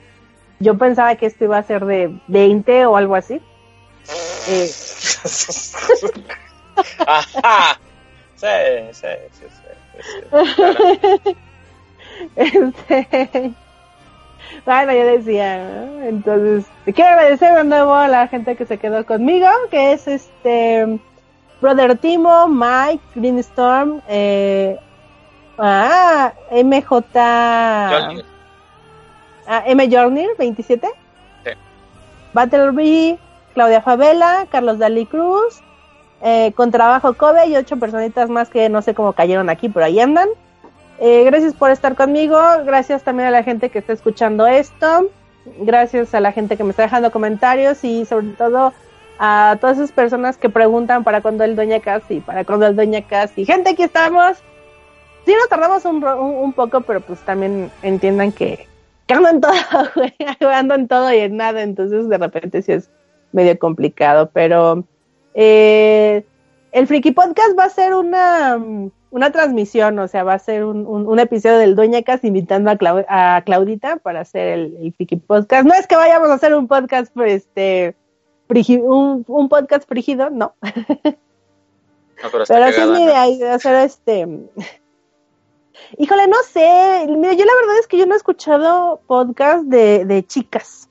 [0.59, 3.41] yo pensaba que esto iba a ser de 20 o algo así.
[4.47, 4.69] Eh,
[7.05, 7.79] Ajá.
[8.35, 8.47] Sí,
[8.91, 9.63] sí, sí, sí,
[10.01, 11.37] sí, claro.
[12.35, 13.53] Este,
[14.65, 16.03] bueno, yo decía, ¿no?
[16.03, 20.99] entonces, quiero agradecer de nuevo a la gente que se quedó conmigo, que es este
[21.61, 24.77] Brother Timo, Mike, Greenstorm, eh,
[25.57, 28.13] ah, MJ, ah,
[29.65, 29.89] M.
[29.91, 30.87] Jornir, 27,
[31.43, 31.51] Sí.
[32.33, 33.19] Battlebee,
[33.53, 35.61] Claudia Favela, Carlos Dalí Cruz,
[36.23, 39.85] eh, con trabajo Kobe y ocho personitas más que no sé cómo cayeron aquí, pero
[39.85, 40.29] ahí andan.
[41.03, 45.09] Eh, gracias por estar conmigo, gracias también a la gente que está escuchando esto,
[45.57, 48.71] gracias a la gente que me está dejando comentarios y sobre todo
[49.17, 53.01] a todas esas personas que preguntan para cuándo el Doña Casi, para cuándo el Doña
[53.07, 53.45] Casi.
[53.45, 54.37] Gente, aquí estamos.
[55.25, 58.67] Sí nos tardamos un, un, un poco, pero pues también entiendan que,
[59.07, 59.53] que ando en todo,
[59.95, 60.13] güey,
[60.53, 62.91] ando en todo y en nada, entonces de repente sí es
[63.31, 64.83] medio complicado, pero
[65.33, 66.23] eh,
[66.71, 68.59] el Friki Podcast va a ser una,
[69.11, 72.75] una transmisión, o sea, va a ser un, un, un episodio del Dueñacas invitando a,
[72.75, 75.65] Clau- a Claudita para hacer el, el Friki Podcast.
[75.67, 77.95] No es que vayamos a hacer un podcast, pues, este,
[78.49, 80.55] un, un podcast frigido, no.
[82.23, 84.27] No, pero Pero sí es mi idea de hacer este.
[85.97, 87.07] Híjole, no sé.
[87.09, 90.87] Mira, yo la verdad es que yo no he escuchado podcast de, de chicas.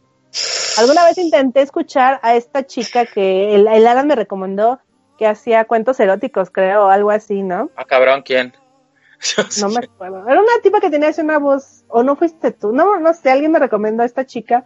[0.79, 4.81] Alguna vez intenté escuchar a esta chica que el, el Alan me recomendó
[5.21, 7.69] que hacía cuentos eróticos, creo, o algo así, ¿no?
[7.77, 8.55] Ah, cabrón, ¿quién?
[9.61, 10.27] No me acuerdo.
[10.27, 13.31] Era una tipa que tenía así una voz, o no fuiste tú, no, no sé,
[13.31, 14.65] alguien me recomendó a esta chica,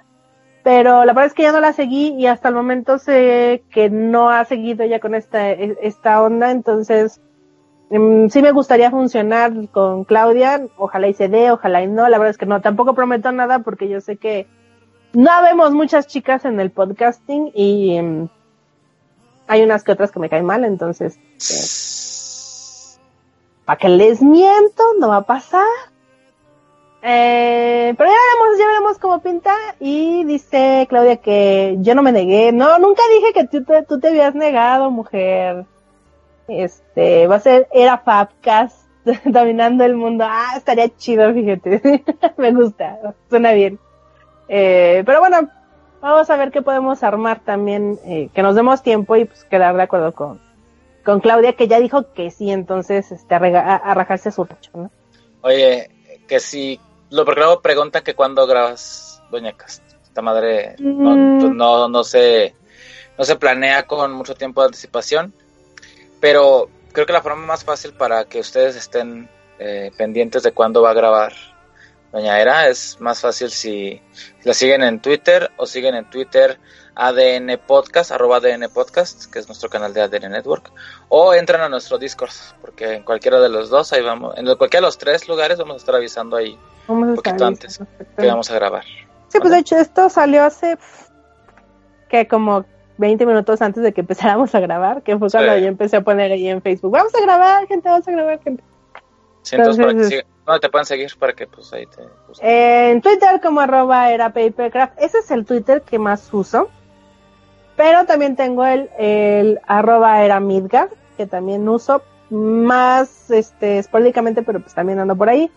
[0.62, 3.90] pero la verdad es que ya no la seguí y hasta el momento sé que
[3.90, 7.20] no ha seguido ella con esta, e- esta onda, entonces
[7.90, 12.18] mm, sí me gustaría funcionar con Claudia, ojalá y se dé, ojalá y no, la
[12.18, 14.46] verdad es que no, tampoco prometo nada porque yo sé que
[15.14, 18.28] no vemos muchas chicas en el podcasting y mm,
[19.46, 21.18] hay unas que otras que me caen mal, entonces
[23.64, 25.66] para que les miento, no va a pasar.
[27.06, 29.54] Eh, pero ya veremos, ya veremos cómo pinta.
[29.80, 32.52] Y dice Claudia que yo no me negué.
[32.52, 35.66] No, nunca dije que tú te, tú te habías negado, mujer.
[36.48, 38.86] Este, va a ser Era Fabcast
[39.24, 40.24] dominando el mundo.
[40.26, 42.02] Ah, estaría chido, fíjate.
[42.36, 43.78] me gusta, suena bien.
[44.48, 45.48] Eh, pero bueno,
[46.04, 49.74] vamos a ver qué podemos armar también, eh, que nos demos tiempo y pues quedar
[49.76, 50.40] de acuerdo con,
[51.04, 54.90] con Claudia, que ya dijo que sí, entonces este, a, a- rajarse su pecho, ¿no?
[55.42, 55.90] Oye,
[56.28, 56.80] que si.
[57.10, 59.82] Lo luego preguntan que cuándo grabas Doña Cast.
[60.02, 61.40] Esta madre no, Mm.
[61.40, 62.54] pues no, no se
[63.18, 65.32] no se planea con mucho tiempo de anticipación.
[66.20, 69.28] Pero creo que la forma más fácil para que ustedes estén
[69.58, 71.32] eh, pendientes de cuándo va a grabar
[72.14, 74.00] Doña Era es más fácil si
[74.44, 76.60] la siguen en Twitter o siguen en Twitter
[76.94, 80.70] ADN Podcast, arroba ADN Podcast, que es nuestro canal de ADN Network,
[81.08, 84.82] o entran a nuestro Discord, porque en cualquiera de los dos, ahí vamos, en cualquiera
[84.82, 86.56] de los tres lugares vamos a estar avisando ahí
[86.86, 88.84] Vamos Un poquito avisando, que vamos a grabar.
[89.28, 90.78] Sí, pues de hecho esto salió hace
[92.08, 92.64] que como
[92.98, 95.62] 20 minutos antes de que empezáramos a grabar, que fue cuando Sí.
[95.62, 98.62] yo empecé a poner ahí en Facebook, vamos a grabar, gente, vamos a grabar, gente.
[99.42, 102.02] Sí, entonces, para que Entonces, sigan- ¿dónde te pueden seguir para que pues ahí te
[102.28, 102.48] busquen?
[102.48, 106.68] En Twitter como arroba era papercraft, ese es el Twitter que más uso.
[107.76, 114.60] Pero también tengo el, el arroba era Midgard, que también uso más este esporádicamente, pero
[114.60, 115.50] pues también ando por ahí.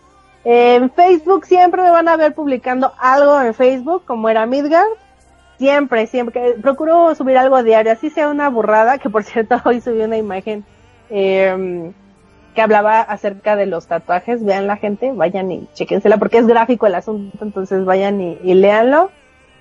[0.43, 4.87] En Facebook siempre me van a ver publicando algo en Facebook, como era Midgard.
[5.57, 6.53] Siempre, siempre.
[6.61, 10.65] Procuro subir algo diario, así sea una burrada, que por cierto hoy subí una imagen
[11.09, 11.91] eh,
[12.57, 14.43] que hablaba acerca de los tatuajes.
[14.43, 18.55] Vean la gente, vayan y chequensela, porque es gráfico el asunto, entonces vayan y, y
[18.55, 19.11] léanlo.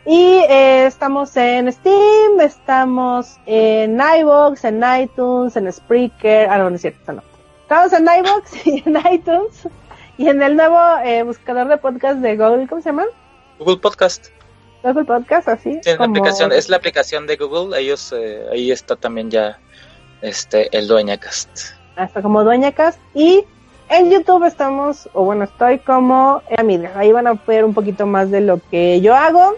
[0.06, 6.48] Y estamos en Steam, estamos en iVoox, en iTunes, en Spreaker.
[6.48, 7.22] Ah, no, no es cierto, no.
[7.60, 9.68] Estamos en iVoox y en iTunes.
[10.16, 13.04] Y en el nuevo eh, buscador de podcast de Google, ¿cómo se llama?
[13.58, 14.28] Google Podcast.
[14.82, 15.74] Google Podcast, así.
[15.82, 17.78] Sí, es, la aplicación, es la aplicación de Google.
[17.78, 19.58] Ellos, eh, ahí está también ya
[20.22, 21.76] este el Dueñacast.
[21.96, 23.44] Hasta como Dueñacas y
[23.88, 26.92] en YouTube estamos, o bueno, estoy como amiga.
[26.96, 29.54] Ahí van a ver un poquito más de lo que yo hago.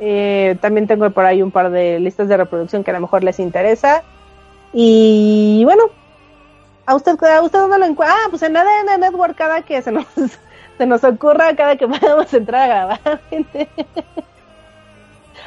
[0.00, 3.24] Eh, también tengo por ahí un par de listas de reproducción que a lo mejor
[3.24, 4.02] les interesa.
[4.72, 5.84] Y bueno,
[6.84, 8.16] a usted, a usted dónde lo encuentra.
[8.18, 10.06] Ah, pues en ADN Network cada que se nos,
[10.78, 13.20] se nos ocurra, cada que podamos entrar a grabar.
[13.30, 13.68] gente.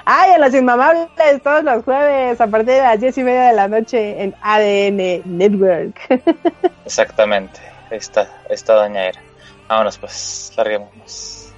[0.05, 1.09] Ay, en los Inmamables,
[1.43, 5.21] todos los jueves, a partir de las diez y media de la noche en ADN
[5.25, 5.99] Network.
[6.85, 9.21] Exactamente, ahí está, ahí está Doña Era.
[9.67, 11.53] Vámonos pues, larguémonos.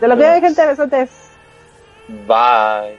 [0.00, 1.10] De lo que hay gente, besotes.
[2.26, 2.96] Bye.